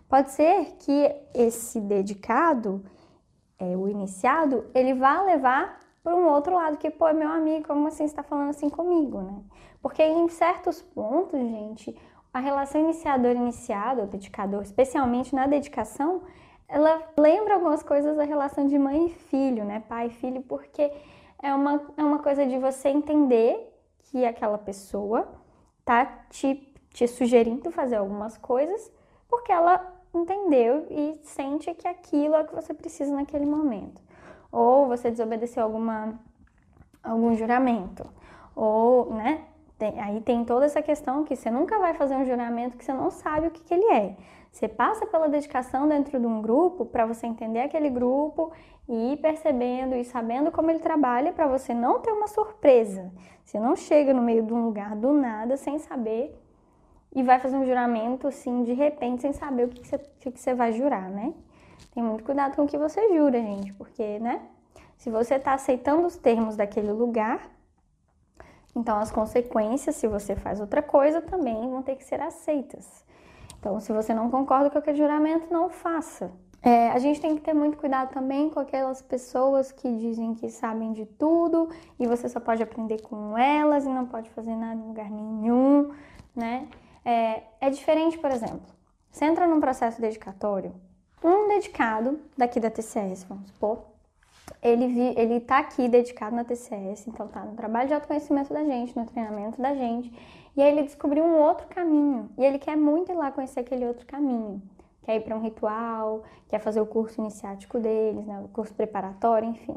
pode 0.08 0.30
ser 0.30 0.76
que 0.78 1.14
esse 1.34 1.80
dedicado, 1.80 2.84
é, 3.58 3.76
o 3.76 3.88
iniciado, 3.88 4.66
ele 4.74 4.94
vá 4.94 5.22
levar 5.22 5.80
para 6.02 6.14
um 6.14 6.28
outro 6.28 6.54
lado, 6.54 6.76
que, 6.76 6.90
pô, 6.90 7.08
é 7.08 7.12
meu 7.12 7.30
amigo, 7.30 7.66
como 7.66 7.88
assim 7.88 8.06
você 8.06 8.14
tá 8.14 8.22
falando 8.22 8.50
assim 8.50 8.68
comigo, 8.68 9.22
né? 9.22 9.42
Porque 9.82 10.02
em 10.02 10.28
certos 10.28 10.80
pontos, 10.80 11.40
gente, 11.40 11.96
a 12.32 12.40
relação 12.40 12.80
iniciador-iniciado, 12.80 14.06
dedicador, 14.06 14.62
especialmente 14.62 15.34
na 15.34 15.46
dedicação, 15.46 16.22
ela 16.74 17.00
lembra 17.16 17.54
algumas 17.54 17.84
coisas 17.84 18.16
da 18.16 18.24
relação 18.24 18.66
de 18.66 18.76
mãe 18.76 19.06
e 19.06 19.10
filho, 19.10 19.64
né? 19.64 19.84
Pai 19.88 20.08
e 20.08 20.10
filho, 20.10 20.42
porque 20.42 20.90
é 21.40 21.54
uma, 21.54 21.80
é 21.96 22.02
uma 22.02 22.18
coisa 22.18 22.44
de 22.44 22.58
você 22.58 22.88
entender 22.88 23.72
que 24.00 24.24
aquela 24.24 24.58
pessoa 24.58 25.28
tá 25.84 26.04
te, 26.30 26.74
te 26.90 27.06
sugerindo 27.06 27.70
fazer 27.70 27.94
algumas 27.94 28.36
coisas 28.36 28.90
porque 29.28 29.52
ela 29.52 29.94
entendeu 30.12 30.88
e 30.90 31.14
sente 31.22 31.72
que 31.74 31.86
aquilo 31.86 32.34
é 32.34 32.40
o 32.40 32.44
que 32.44 32.56
você 32.56 32.74
precisa 32.74 33.14
naquele 33.14 33.46
momento. 33.46 34.02
Ou 34.50 34.88
você 34.88 35.12
desobedeceu 35.12 35.62
alguma, 35.62 36.18
algum 37.04 37.36
juramento. 37.36 38.04
Ou, 38.56 39.14
né? 39.14 39.44
Tem, 39.78 39.98
aí 40.00 40.20
tem 40.20 40.44
toda 40.44 40.64
essa 40.66 40.80
questão 40.80 41.24
que 41.24 41.34
você 41.34 41.50
nunca 41.50 41.78
vai 41.78 41.94
fazer 41.94 42.14
um 42.14 42.24
juramento 42.24 42.76
que 42.76 42.84
você 42.84 42.92
não 42.92 43.10
sabe 43.10 43.48
o 43.48 43.50
que, 43.50 43.62
que 43.62 43.74
ele 43.74 43.92
é. 43.92 44.16
Você 44.52 44.68
passa 44.68 45.04
pela 45.04 45.28
dedicação 45.28 45.88
dentro 45.88 46.20
de 46.20 46.26
um 46.26 46.40
grupo 46.40 46.86
para 46.86 47.04
você 47.04 47.26
entender 47.26 47.60
aquele 47.60 47.90
grupo 47.90 48.52
e 48.88 49.12
ir 49.12 49.16
percebendo 49.16 49.96
e 49.96 50.04
sabendo 50.04 50.52
como 50.52 50.70
ele 50.70 50.78
trabalha 50.78 51.32
para 51.32 51.48
você 51.48 51.74
não 51.74 51.98
ter 51.98 52.12
uma 52.12 52.28
surpresa. 52.28 53.10
Você 53.44 53.58
não 53.58 53.74
chega 53.74 54.14
no 54.14 54.22
meio 54.22 54.44
de 54.44 54.54
um 54.54 54.64
lugar 54.64 54.94
do 54.94 55.12
nada 55.12 55.56
sem 55.56 55.80
saber 55.80 56.40
e 57.12 57.22
vai 57.22 57.40
fazer 57.40 57.56
um 57.56 57.66
juramento 57.66 58.28
assim 58.28 58.62
de 58.62 58.72
repente 58.72 59.22
sem 59.22 59.32
saber 59.32 59.64
o 59.64 59.68
que, 59.68 59.80
que, 59.80 59.88
você, 59.88 59.96
o 59.96 60.32
que 60.32 60.40
você 60.40 60.54
vai 60.54 60.72
jurar, 60.72 61.10
né? 61.10 61.34
Tem 61.92 62.02
muito 62.02 62.22
cuidado 62.22 62.54
com 62.54 62.62
o 62.62 62.66
que 62.66 62.78
você 62.78 63.08
jura, 63.14 63.40
gente, 63.40 63.72
porque, 63.74 64.18
né? 64.20 64.40
Se 64.96 65.10
você 65.10 65.34
está 65.34 65.54
aceitando 65.54 66.06
os 66.06 66.16
termos 66.16 66.56
daquele 66.56 66.92
lugar, 66.92 67.53
então 68.74 68.98
as 68.98 69.10
consequências, 69.10 69.96
se 69.96 70.08
você 70.08 70.34
faz 70.34 70.60
outra 70.60 70.82
coisa, 70.82 71.20
também 71.20 71.68
vão 71.68 71.82
ter 71.82 71.96
que 71.96 72.04
ser 72.04 72.20
aceitas. 72.20 73.04
Então, 73.58 73.80
se 73.80 73.92
você 73.92 74.12
não 74.12 74.30
concorda 74.30 74.68
com 74.68 74.78
aquele 74.78 74.98
juramento, 74.98 75.50
não 75.50 75.70
faça. 75.70 76.30
É, 76.62 76.90
a 76.90 76.98
gente 76.98 77.20
tem 77.20 77.36
que 77.36 77.42
ter 77.42 77.52
muito 77.52 77.76
cuidado 77.76 78.10
também 78.10 78.48
com 78.48 78.58
aquelas 78.58 79.02
pessoas 79.02 79.70
que 79.70 79.90
dizem 79.96 80.34
que 80.34 80.48
sabem 80.48 80.92
de 80.92 81.04
tudo 81.04 81.68
e 81.98 82.06
você 82.06 82.26
só 82.26 82.40
pode 82.40 82.62
aprender 82.62 83.02
com 83.02 83.36
elas 83.36 83.84
e 83.84 83.88
não 83.88 84.06
pode 84.06 84.30
fazer 84.30 84.56
nada 84.56 84.80
em 84.80 84.86
lugar 84.86 85.10
nenhum, 85.10 85.92
né? 86.34 86.66
É, 87.04 87.42
é 87.60 87.68
diferente, 87.68 88.18
por 88.18 88.30
exemplo, 88.30 88.62
você 89.10 89.26
entra 89.26 89.46
num 89.46 89.60
processo 89.60 90.00
dedicatório, 90.00 90.74
um 91.22 91.48
dedicado 91.48 92.18
daqui 92.36 92.58
da 92.58 92.70
TCS, 92.70 93.24
vamos 93.24 93.48
supor, 93.48 93.84
ele, 94.62 94.86
vi, 94.88 95.14
ele 95.16 95.40
tá 95.40 95.58
aqui 95.58 95.88
dedicado 95.88 96.34
na 96.34 96.44
TCS, 96.44 97.06
então 97.06 97.28
tá 97.28 97.44
no 97.44 97.54
trabalho 97.54 97.88
de 97.88 97.94
autoconhecimento 97.94 98.52
da 98.52 98.64
gente, 98.64 98.96
no 98.96 99.04
treinamento 99.04 99.60
da 99.60 99.74
gente, 99.74 100.12
e 100.56 100.62
aí 100.62 100.70
ele 100.70 100.82
descobriu 100.82 101.24
um 101.24 101.38
outro 101.38 101.66
caminho. 101.68 102.30
E 102.38 102.44
ele 102.44 102.58
quer 102.58 102.76
muito 102.76 103.10
ir 103.10 103.14
lá 103.14 103.30
conhecer 103.30 103.60
aquele 103.60 103.86
outro 103.86 104.06
caminho. 104.06 104.62
Quer 105.02 105.16
ir 105.16 105.20
para 105.20 105.36
um 105.36 105.40
ritual, 105.40 106.22
quer 106.48 106.60
fazer 106.60 106.80
o 106.80 106.86
curso 106.86 107.20
iniciático 107.20 107.78
deles, 107.78 108.26
né? 108.26 108.40
o 108.40 108.48
curso 108.48 108.72
preparatório, 108.74 109.48
enfim. 109.48 109.76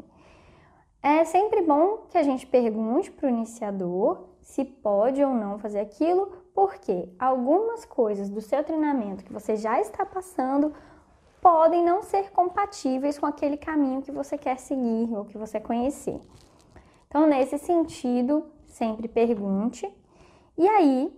É 1.02 1.24
sempre 1.24 1.62
bom 1.62 2.06
que 2.10 2.18
a 2.18 2.22
gente 2.22 2.46
pergunte 2.46 3.10
para 3.10 3.26
o 3.26 3.30
iniciador 3.30 4.28
se 4.40 4.64
pode 4.64 5.22
ou 5.22 5.34
não 5.34 5.58
fazer 5.58 5.80
aquilo, 5.80 6.32
porque 6.54 7.08
algumas 7.18 7.84
coisas 7.84 8.30
do 8.30 8.40
seu 8.40 8.64
treinamento 8.64 9.22
que 9.22 9.32
você 9.32 9.56
já 9.56 9.80
está 9.80 10.06
passando 10.06 10.72
podem 11.40 11.84
não 11.84 12.02
ser 12.02 12.30
compatíveis 12.30 13.18
com 13.18 13.26
aquele 13.26 13.56
caminho 13.56 14.02
que 14.02 14.12
você 14.12 14.36
quer 14.36 14.58
seguir 14.58 15.14
ou 15.16 15.24
que 15.24 15.38
você 15.38 15.60
conhecer. 15.60 16.20
Então, 17.06 17.26
nesse 17.26 17.58
sentido, 17.58 18.46
sempre 18.66 19.08
pergunte 19.08 19.90
e 20.58 20.66
aí, 20.66 21.16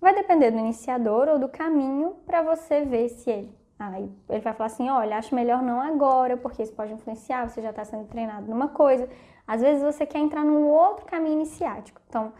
vai 0.00 0.12
depender 0.12 0.50
do 0.50 0.58
iniciador 0.58 1.28
ou 1.28 1.38
do 1.38 1.48
caminho 1.48 2.16
para 2.26 2.42
você 2.42 2.84
ver 2.84 3.08
se 3.08 3.30
ele. 3.30 3.54
Aí 3.78 4.10
ele 4.28 4.40
vai 4.40 4.52
falar 4.52 4.66
assim: 4.66 4.90
olha, 4.90 5.16
acho 5.16 5.32
melhor 5.32 5.62
não 5.62 5.80
agora, 5.80 6.36
porque 6.36 6.60
isso 6.60 6.74
pode 6.74 6.92
influenciar, 6.92 7.48
você 7.48 7.62
já 7.62 7.70
está 7.70 7.84
sendo 7.84 8.08
treinado 8.08 8.50
numa 8.50 8.66
coisa. 8.66 9.08
Às 9.46 9.62
vezes 9.62 9.80
você 9.80 10.04
quer 10.04 10.18
entrar 10.18 10.44
num 10.44 10.66
outro 10.66 11.06
caminho 11.06 11.34
iniciático. 11.34 12.00
Então, 12.08 12.32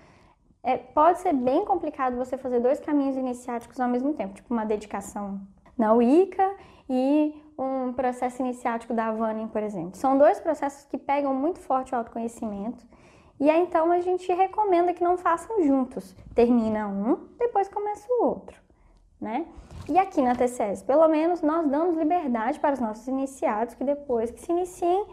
é, 0.63 0.77
pode 0.77 1.21
ser 1.21 1.33
bem 1.33 1.65
complicado 1.65 2.17
você 2.17 2.37
fazer 2.37 2.59
dois 2.59 2.81
caminhos 2.81 3.17
iniciáticos 3.17 3.79
ao 3.79 3.89
mesmo 3.89 4.13
tempo, 4.13 4.35
tipo 4.35 4.53
uma 4.53 4.67
dedicação 4.67 5.41
na 5.79 5.93
Wicca 5.93 6.55
e 6.91 7.41
um 7.57 7.93
processo 7.93 8.43
iniciático 8.43 8.93
da 8.93 9.13
Vanning, 9.13 9.47
por 9.47 9.63
exemplo. 9.63 9.95
São 9.95 10.19
dois 10.19 10.41
processos 10.41 10.85
que 10.87 10.99
pegam 10.99 11.33
muito 11.33 11.61
forte 11.61 11.95
o 11.95 11.97
autoconhecimento 11.97 12.85
e 13.39 13.49
aí 13.49 13.63
então 13.63 13.91
a 13.91 14.01
gente 14.01 14.31
recomenda 14.33 14.93
que 14.93 15.03
não 15.03 15.17
façam 15.17 15.63
juntos. 15.63 16.15
Termina 16.35 16.89
um, 16.89 17.29
depois 17.39 17.69
começa 17.69 18.07
o 18.11 18.25
outro, 18.25 18.61
né? 19.21 19.47
E 19.89 19.99
aqui 19.99 20.21
na 20.21 20.35
TCS, 20.35 20.83
pelo 20.83 21.09
menos 21.09 21.41
nós 21.41 21.67
damos 21.67 21.97
liberdade 21.97 22.61
para 22.61 22.75
os 22.75 22.81
nossos 22.81 23.09
iniciados 23.09 23.75
que 23.75 23.83
depois 23.83 24.31
que 24.31 24.41
se 24.41 24.53
iniciem 24.53 25.07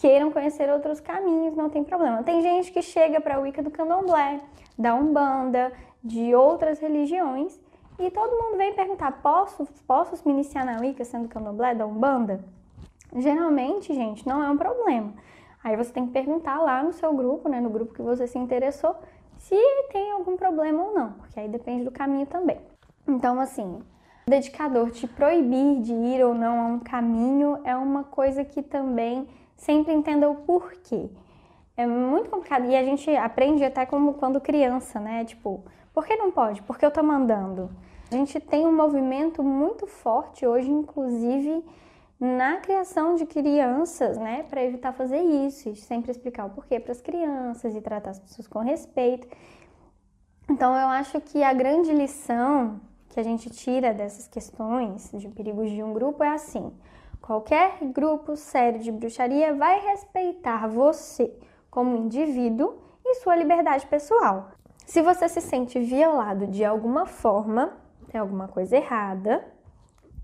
queiram 0.00 0.32
conhecer 0.32 0.68
outros 0.68 0.98
caminhos, 0.98 1.54
não 1.54 1.70
tem 1.70 1.84
problema. 1.84 2.24
Tem 2.24 2.42
gente 2.42 2.72
que 2.72 2.82
chega 2.82 3.20
para 3.20 3.36
a 3.36 3.38
Wicca 3.38 3.62
do 3.62 3.70
Candomblé, 3.70 4.40
da 4.76 4.94
Umbanda, 4.96 5.72
de 6.02 6.34
outras 6.34 6.80
religiões 6.80 7.60
e 7.98 8.10
todo 8.10 8.42
mundo 8.42 8.56
vem 8.56 8.74
perguntar: 8.74 9.20
posso, 9.22 9.66
posso 9.86 10.26
me 10.26 10.32
iniciar 10.32 10.64
na 10.64 10.80
Wicca 10.80 11.04
sendo 11.04 11.28
Candomblé, 11.28 11.74
da 11.74 11.86
Umbanda? 11.86 12.44
Geralmente, 13.16 13.94
gente, 13.94 14.26
não 14.26 14.42
é 14.42 14.50
um 14.50 14.56
problema. 14.56 15.12
Aí 15.62 15.76
você 15.76 15.92
tem 15.92 16.06
que 16.06 16.12
perguntar 16.12 16.58
lá 16.60 16.82
no 16.82 16.92
seu 16.92 17.12
grupo, 17.14 17.48
né, 17.48 17.60
no 17.60 17.70
grupo 17.70 17.94
que 17.94 18.02
você 18.02 18.26
se 18.26 18.38
interessou, 18.38 18.96
se 19.38 19.54
tem 19.92 20.10
algum 20.10 20.36
problema 20.36 20.82
ou 20.82 20.94
não, 20.94 21.12
porque 21.12 21.38
aí 21.38 21.48
depende 21.48 21.84
do 21.84 21.90
caminho 21.90 22.26
também. 22.26 22.60
Então, 23.06 23.40
assim, 23.40 23.80
o 24.26 24.30
dedicador 24.30 24.90
te 24.90 25.06
proibir 25.06 25.80
de 25.80 25.92
ir 25.92 26.24
ou 26.24 26.34
não 26.34 26.60
a 26.60 26.66
um 26.66 26.78
caminho 26.78 27.58
é 27.64 27.76
uma 27.76 28.04
coisa 28.04 28.44
que 28.44 28.62
também 28.62 29.28
sempre 29.56 29.92
entenda 29.92 30.28
o 30.28 30.36
porquê. 30.36 31.08
É 31.76 31.86
muito 31.86 32.28
complicado 32.30 32.66
e 32.66 32.76
a 32.76 32.84
gente 32.84 33.14
aprende 33.16 33.64
até 33.64 33.86
como 33.86 34.14
quando 34.14 34.40
criança, 34.40 35.00
né? 35.00 35.24
Tipo, 35.24 35.64
por 35.92 36.06
que 36.06 36.16
não 36.16 36.30
pode? 36.30 36.62
Porque 36.62 36.84
eu 36.84 36.90
tô 36.90 37.02
mandando. 37.02 37.70
A 38.10 38.14
gente 38.14 38.38
tem 38.40 38.66
um 38.66 38.74
movimento 38.74 39.42
muito 39.42 39.86
forte 39.86 40.46
hoje, 40.46 40.70
inclusive 40.70 41.64
na 42.20 42.58
criação 42.58 43.16
de 43.16 43.26
crianças, 43.26 44.16
né, 44.16 44.44
para 44.44 44.62
evitar 44.62 44.92
fazer 44.92 45.20
isso 45.20 45.68
e 45.68 45.74
sempre 45.74 46.12
explicar 46.12 46.46
o 46.46 46.50
porquê 46.50 46.78
para 46.78 46.92
as 46.92 47.00
crianças 47.00 47.74
e 47.74 47.80
tratar 47.80 48.10
as 48.10 48.20
pessoas 48.20 48.46
com 48.46 48.60
respeito. 48.60 49.26
Então, 50.48 50.72
eu 50.72 50.86
acho 50.86 51.20
que 51.20 51.42
a 51.42 51.52
grande 51.52 51.92
lição 51.92 52.80
que 53.08 53.18
a 53.18 53.22
gente 53.24 53.50
tira 53.50 53.92
dessas 53.92 54.28
questões 54.28 55.10
de 55.12 55.28
perigos 55.28 55.68
de 55.70 55.82
um 55.82 55.92
grupo 55.92 56.22
é 56.22 56.28
assim: 56.28 56.72
qualquer 57.20 57.78
grupo 57.92 58.36
sério 58.36 58.78
de 58.78 58.92
bruxaria 58.92 59.52
vai 59.54 59.80
respeitar 59.80 60.68
você 60.68 61.32
como 61.70 61.96
indivíduo 61.96 62.78
e 63.04 63.16
sua 63.16 63.34
liberdade 63.34 63.86
pessoal. 63.86 64.52
Se 64.86 65.00
você 65.02 65.28
se 65.28 65.40
sente 65.40 65.80
violado 65.80 66.46
de 66.46 66.64
alguma 66.64 67.06
forma, 67.06 67.72
tem 68.10 68.20
alguma 68.20 68.48
coisa 68.48 68.76
errada, 68.76 69.44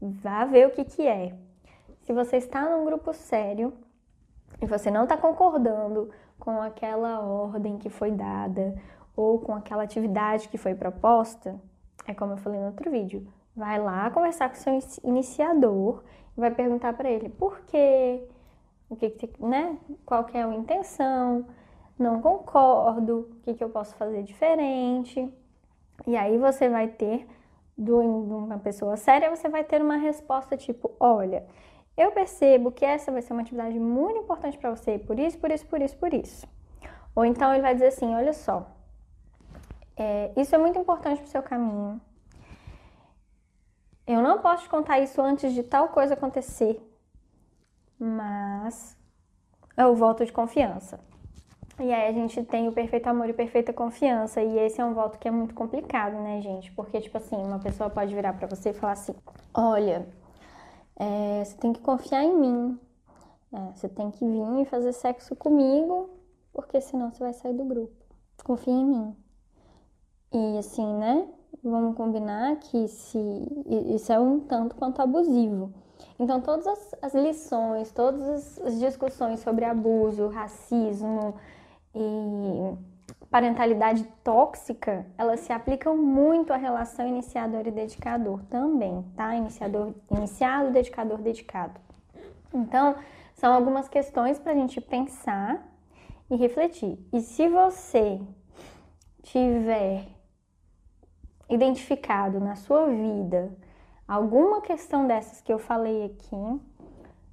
vá 0.00 0.44
ver 0.44 0.68
o 0.68 0.70
que, 0.70 0.84
que 0.84 1.06
é 1.06 1.34
se 2.08 2.12
você 2.14 2.38
está 2.38 2.66
num 2.66 2.86
grupo 2.86 3.12
sério 3.12 3.70
e 4.62 4.64
você 4.64 4.90
não 4.90 5.02
está 5.02 5.14
concordando 5.14 6.08
com 6.38 6.62
aquela 6.62 7.20
ordem 7.20 7.76
que 7.76 7.90
foi 7.90 8.10
dada 8.10 8.74
ou 9.14 9.38
com 9.38 9.54
aquela 9.54 9.82
atividade 9.82 10.48
que 10.48 10.56
foi 10.56 10.74
proposta, 10.74 11.60
é 12.06 12.14
como 12.14 12.32
eu 12.32 12.38
falei 12.38 12.60
no 12.60 12.68
outro 12.68 12.90
vídeo. 12.90 13.30
Vai 13.54 13.78
lá 13.78 14.10
conversar 14.10 14.48
com 14.48 14.54
seu 14.54 14.78
iniciador 15.04 16.02
e 16.34 16.40
vai 16.40 16.50
perguntar 16.50 16.94
para 16.94 17.10
ele 17.10 17.28
por 17.28 17.60
quê, 17.66 18.26
o 18.88 18.96
que, 18.96 19.10
que 19.10 19.44
né? 19.44 19.76
Qual 20.06 20.24
que 20.24 20.38
é 20.38 20.42
a 20.42 20.54
intenção? 20.54 21.44
Não 21.98 22.20
concordo. 22.22 23.28
O 23.32 23.40
que, 23.42 23.54
que 23.54 23.64
eu 23.64 23.70
posso 23.70 23.94
fazer 23.96 24.22
diferente? 24.22 25.32
E 26.06 26.16
aí 26.16 26.38
você 26.38 26.68
vai 26.68 26.88
ter 26.88 27.26
de 27.76 27.92
uma 27.92 28.58
pessoa 28.58 28.96
séria, 28.96 29.30
você 29.30 29.48
vai 29.48 29.62
ter 29.64 29.80
uma 29.80 29.96
resposta 29.96 30.56
tipo, 30.56 30.90
olha, 30.98 31.46
eu 31.96 32.10
percebo 32.12 32.72
que 32.72 32.84
essa 32.84 33.12
vai 33.12 33.22
ser 33.22 33.32
uma 33.32 33.42
atividade 33.42 33.78
muito 33.78 34.18
importante 34.18 34.58
para 34.58 34.70
você, 34.74 34.98
por 34.98 35.18
isso, 35.18 35.38
por 35.38 35.50
isso, 35.50 35.66
por 35.66 35.80
isso, 35.80 35.96
por 35.96 36.14
isso. 36.14 36.46
Ou 37.14 37.24
então 37.24 37.52
ele 37.52 37.62
vai 37.62 37.74
dizer 37.74 37.88
assim, 37.88 38.14
olha 38.14 38.32
só, 38.32 38.66
é, 39.96 40.32
isso 40.36 40.54
é 40.54 40.58
muito 40.58 40.78
importante 40.78 41.18
para 41.18 41.26
o 41.26 41.30
seu 41.30 41.42
caminho. 41.42 42.00
Eu 44.06 44.22
não 44.22 44.40
posso 44.40 44.64
te 44.64 44.68
contar 44.68 44.98
isso 45.00 45.20
antes 45.20 45.52
de 45.52 45.62
tal 45.62 45.88
coisa 45.88 46.14
acontecer, 46.14 46.80
mas 47.98 48.96
é 49.76 49.86
o 49.86 49.94
voto 49.94 50.24
de 50.24 50.32
confiança. 50.32 50.98
E 51.80 51.92
aí 51.92 52.08
a 52.08 52.12
gente 52.12 52.42
tem 52.42 52.66
o 52.66 52.72
perfeito 52.72 53.06
amor 53.06 53.28
e 53.28 53.32
perfeita 53.32 53.72
confiança. 53.72 54.42
E 54.42 54.58
esse 54.58 54.80
é 54.80 54.84
um 54.84 54.94
voto 54.94 55.18
que 55.18 55.28
é 55.28 55.30
muito 55.30 55.54
complicado, 55.54 56.14
né, 56.14 56.40
gente? 56.40 56.72
Porque, 56.72 57.00
tipo 57.00 57.16
assim, 57.16 57.36
uma 57.36 57.60
pessoa 57.60 57.88
pode 57.88 58.12
virar 58.12 58.32
para 58.32 58.48
você 58.48 58.70
e 58.70 58.74
falar 58.74 58.94
assim: 58.94 59.14
olha, 59.54 60.08
é, 60.96 61.44
você 61.44 61.56
tem 61.56 61.72
que 61.72 61.80
confiar 61.80 62.24
em 62.24 62.36
mim. 62.36 62.80
É, 63.52 63.72
você 63.74 63.88
tem 63.88 64.10
que 64.10 64.24
vir 64.26 64.60
e 64.60 64.64
fazer 64.64 64.92
sexo 64.92 65.36
comigo, 65.36 66.10
porque 66.52 66.80
senão 66.80 67.12
você 67.12 67.22
vai 67.22 67.32
sair 67.32 67.54
do 67.54 67.64
grupo. 67.64 67.94
Confia 68.44 68.74
em 68.74 68.84
mim. 68.84 69.16
E 70.32 70.58
assim, 70.58 70.86
né? 70.94 71.28
Vamos 71.62 71.96
combinar 71.96 72.56
que 72.56 72.88
se 72.88 73.18
isso 73.94 74.12
é 74.12 74.18
um 74.18 74.40
tanto 74.40 74.74
quanto 74.76 75.00
abusivo. 75.00 75.72
Então, 76.18 76.40
todas 76.40 76.66
as, 76.66 76.94
as 77.02 77.14
lições, 77.14 77.92
todas 77.92 78.60
as 78.60 78.78
discussões 78.78 79.40
sobre 79.40 79.64
abuso, 79.64 80.28
racismo 80.28 81.34
e 81.98 82.78
parentalidade 83.30 84.04
tóxica, 84.24 85.04
elas 85.18 85.40
se 85.40 85.52
aplicam 85.52 85.96
muito 85.96 86.52
à 86.52 86.56
relação 86.56 87.06
iniciador 87.06 87.66
e 87.66 87.70
dedicador 87.70 88.42
também, 88.44 89.04
tá? 89.16 89.34
Iniciador, 89.34 89.92
iniciado, 90.10 90.70
dedicador, 90.70 91.18
dedicado. 91.18 91.78
Então, 92.54 92.96
são 93.34 93.52
algumas 93.52 93.88
questões 93.88 94.38
para 94.38 94.52
a 94.52 94.54
gente 94.54 94.80
pensar 94.80 95.66
e 96.30 96.36
refletir. 96.36 96.98
E 97.12 97.20
se 97.20 97.48
você 97.48 98.20
tiver 99.22 100.06
identificado 101.50 102.40
na 102.40 102.56
sua 102.56 102.86
vida 102.86 103.56
alguma 104.06 104.60
questão 104.60 105.06
dessas 105.06 105.40
que 105.40 105.50
eu 105.52 105.58
falei 105.58 106.04
aqui, 106.06 106.60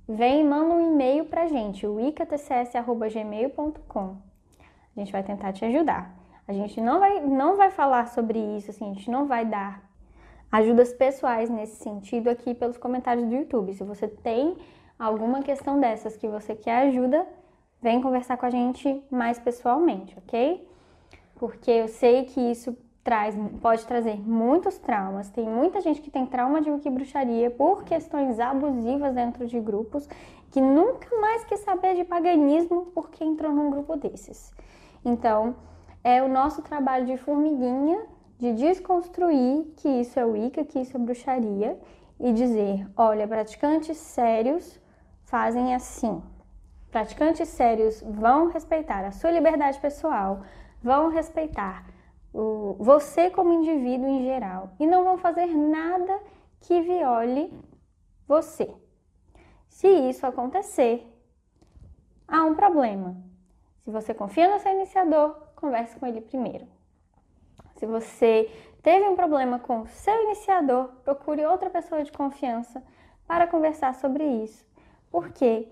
vem 0.08 0.42
e 0.42 0.44
manda 0.44 0.74
um 0.74 0.94
e-mail 0.94 1.26
pra 1.26 1.48
gente, 1.48 1.88
o 1.88 2.00
icatcs.gmail.com. 2.00 4.35
A 4.96 5.00
gente 5.00 5.12
vai 5.12 5.24
tentar 5.24 5.52
te 5.52 5.66
ajudar. 5.66 6.16
A 6.48 6.54
gente 6.54 6.80
não 6.80 7.00
vai, 7.00 7.20
não 7.22 7.58
vai 7.58 7.72
falar 7.72 8.08
sobre 8.08 8.40
isso, 8.40 8.72
assim, 8.72 8.92
a 8.92 8.94
gente 8.94 9.10
não 9.10 9.26
vai 9.26 9.46
dar 9.46 9.84
ajudas 10.52 10.94
pessoais 10.94 11.50
nesse 11.50 11.78
sentido 11.78 12.30
aqui 12.30 12.54
pelos 12.54 12.78
comentários 12.78 13.28
do 13.28 13.34
YouTube. 13.34 13.74
Se 13.74 13.84
você 13.84 14.08
tem 14.08 14.56
alguma 14.98 15.42
questão 15.42 15.80
dessas 15.80 16.16
que 16.16 16.28
você 16.28 16.56
quer 16.56 16.88
ajuda, 16.88 17.28
vem 17.82 18.02
conversar 18.02 18.38
com 18.38 18.46
a 18.46 18.50
gente 18.50 19.04
mais 19.12 19.40
pessoalmente, 19.40 20.18
ok? 20.18 20.68
Porque 21.36 21.72
eu 21.72 21.88
sei 21.88 22.24
que 22.26 22.40
isso 22.40 22.78
traz, 23.04 23.36
pode 23.62 23.86
trazer 23.86 24.20
muitos 24.20 24.78
traumas. 24.78 25.30
Tem 25.30 25.48
muita 25.48 25.82
gente 25.82 26.02
que 26.02 26.10
tem 26.10 26.26
trauma 26.26 26.62
de 26.62 26.72
Wiki 26.72 26.90
bruxaria 26.90 27.52
por 27.52 27.84
questões 27.84 28.40
abusivas 28.40 29.14
dentro 29.14 29.46
de 29.46 29.60
grupos 29.60 30.08
que 30.52 30.62
nunca 30.62 31.16
mais 31.20 31.44
quer 31.44 31.58
saber 31.58 31.96
de 31.96 32.04
paganismo 32.04 32.88
porque 32.96 33.24
entrou 33.24 33.52
num 33.52 33.70
grupo 33.70 33.96
desses. 33.98 34.54
Então, 35.06 35.56
é 36.04 36.22
o 36.24 36.28
nosso 36.28 36.64
trabalho 36.64 37.06
de 37.06 37.16
formiguinha 37.16 38.06
de 38.38 38.54
desconstruir 38.54 39.66
que 39.78 39.88
isso 39.88 40.20
é 40.20 40.26
Wicca, 40.26 40.66
que 40.66 40.80
isso 40.80 40.98
é 40.98 41.00
bruxaria 41.00 41.80
e 42.20 42.34
dizer, 42.34 42.88
olha, 42.98 43.28
praticantes 43.28 43.98
sérios 43.98 44.80
fazem 45.24 45.74
assim. 45.74 46.22
Praticantes 46.92 47.50
sérios 47.50 48.02
vão 48.02 48.48
respeitar 48.48 49.06
a 49.06 49.12
sua 49.12 49.32
liberdade 49.32 49.80
pessoal, 49.80 50.42
vão 50.82 51.10
respeitar 51.10 51.86
o, 52.34 52.76
você 52.80 53.30
como 53.30 53.54
indivíduo 53.54 54.08
em 54.08 54.24
geral 54.24 54.72
e 54.80 54.86
não 54.86 55.04
vão 55.04 55.18
fazer 55.18 55.48
nada 55.48 56.20
que 56.62 56.82
viole 56.82 57.54
você. 58.28 58.74
Se 59.68 59.88
isso 59.88 60.26
acontecer, 60.26 61.06
há 62.28 62.44
um 62.44 62.56
problema. 62.56 63.16
Se 63.86 63.92
você 63.92 64.16
confia 64.16 64.52
no 64.52 64.60
seu 64.60 64.72
iniciador, 64.72 65.36
converse 65.56 65.96
com 66.00 66.08
ele 66.08 66.20
primeiro. 66.20 66.68
Se 67.76 67.86
você 67.86 68.52
teve 68.82 69.08
um 69.08 69.16
problema 69.16 69.60
com 69.60 69.82
o 69.82 69.88
seu 69.88 70.24
iniciador, 70.24 70.90
procure 71.04 71.46
outra 71.46 71.70
pessoa 71.70 72.04
de 72.04 72.12
confiança 72.12 72.82
para 73.28 73.46
conversar 73.46 73.94
sobre 73.94 74.24
isso, 74.24 74.66
porque 75.12 75.68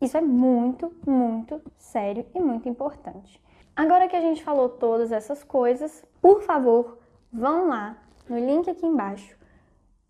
isso 0.00 0.16
é 0.16 0.22
muito, 0.22 0.90
muito 1.06 1.60
sério 1.76 2.24
e 2.34 2.40
muito 2.40 2.66
importante. 2.66 3.38
Agora 3.76 4.08
que 4.08 4.16
a 4.16 4.22
gente 4.22 4.42
falou 4.42 4.70
todas 4.70 5.12
essas 5.12 5.44
coisas, 5.44 6.02
por 6.22 6.40
favor, 6.40 6.96
vão 7.30 7.68
lá 7.68 7.98
no 8.26 8.38
link 8.38 8.70
aqui 8.70 8.86
embaixo, 8.86 9.36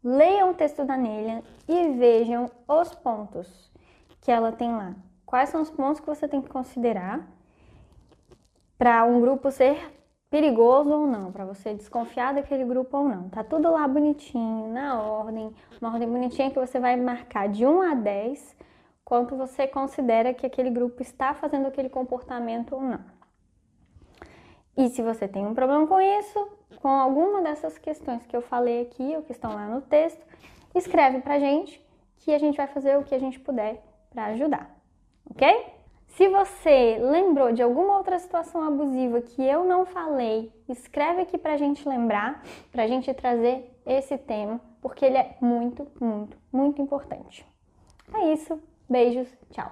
leiam 0.05 0.51
o 0.51 0.55
texto 0.55 0.85
da 0.85 0.97
Nelia 0.97 1.43
e 1.67 1.89
vejam 1.95 2.49
os 2.69 2.95
pontos 2.95 3.73
que 4.21 4.31
ela 4.31 4.53
tem 4.53 4.71
lá. 4.71 4.95
Quais 5.29 5.51
são 5.51 5.61
os 5.61 5.71
pontos 5.71 6.01
que 6.01 6.07
você 6.07 6.27
tem 6.27 6.41
que 6.41 6.49
considerar 6.49 7.21
para 8.79 9.05
um 9.05 9.21
grupo 9.21 9.51
ser 9.51 9.79
perigoso 10.31 10.89
ou 10.89 11.07
não, 11.07 11.31
para 11.31 11.45
você 11.45 11.75
desconfiar 11.75 12.33
daquele 12.33 12.65
grupo 12.65 12.97
ou 12.97 13.07
não. 13.07 13.29
Tá 13.29 13.45
tudo 13.45 13.71
lá 13.71 13.87
bonitinho, 13.87 14.73
na 14.73 15.03
ordem, 15.03 15.55
uma 15.83 15.93
ordem 15.93 16.09
bonitinha 16.09 16.51
que 16.51 16.59
você 16.59 16.81
vai 16.81 16.97
marcar 16.97 17.47
de 17.47 17.67
1 17.67 17.83
a 17.83 17.95
10 17.95 18.57
quanto 19.05 19.37
você 19.37 19.67
considera 19.67 20.33
que 20.33 20.47
aquele 20.47 20.71
grupo 20.71 21.03
está 21.03 21.35
fazendo 21.35 21.67
aquele 21.67 21.91
comportamento 21.91 22.75
ou 22.75 22.81
não. 22.81 23.05
E 24.79 24.89
se 24.89 25.03
você 25.03 25.29
tem 25.29 25.47
um 25.47 25.53
problema 25.53 25.87
com 25.87 26.01
isso, 26.01 26.49
com 26.81 26.89
alguma 26.89 27.43
dessas 27.43 27.77
questões 27.77 28.25
que 28.25 28.35
eu 28.35 28.41
falei 28.41 28.81
aqui 28.81 29.15
ou 29.15 29.23
que 29.23 29.33
estão 29.33 29.53
lá 29.53 29.67
no 29.67 29.83
texto, 29.83 30.25
escreve 30.75 31.21
pra 31.21 31.39
gente 31.39 31.87
que 32.17 32.33
a 32.33 32.39
gente 32.39 32.57
vai 32.57 32.67
fazer 32.67 32.97
o 32.97 33.05
que 33.05 33.15
a 33.15 33.19
gente 33.19 33.39
puder 33.39 33.83
para 34.09 34.27
ajudar, 34.27 34.78
ok? 35.31 35.79
Se 36.09 36.29
você 36.29 36.99
lembrou 37.01 37.53
de 37.53 37.63
alguma 37.63 37.97
outra 37.97 38.19
situação 38.19 38.63
abusiva 38.63 39.21
que 39.21 39.43
eu 39.43 39.65
não 39.65 39.87
falei, 39.87 40.53
escreve 40.69 41.23
aqui 41.23 41.39
pra 41.39 41.57
gente 41.57 41.89
lembrar, 41.89 42.43
pra 42.73 42.89
gente 42.89 43.13
trazer 43.15 43.71
esse 43.87 44.19
tema, 44.19 44.61
porque 44.81 45.05
ele 45.05 45.17
é 45.17 45.37
muito, 45.41 45.87
muito, 46.01 46.37
muito 46.53 46.83
importante. 46.83 47.47
É 48.13 48.33
isso. 48.33 48.61
Beijos, 48.89 49.29
tchau. 49.51 49.71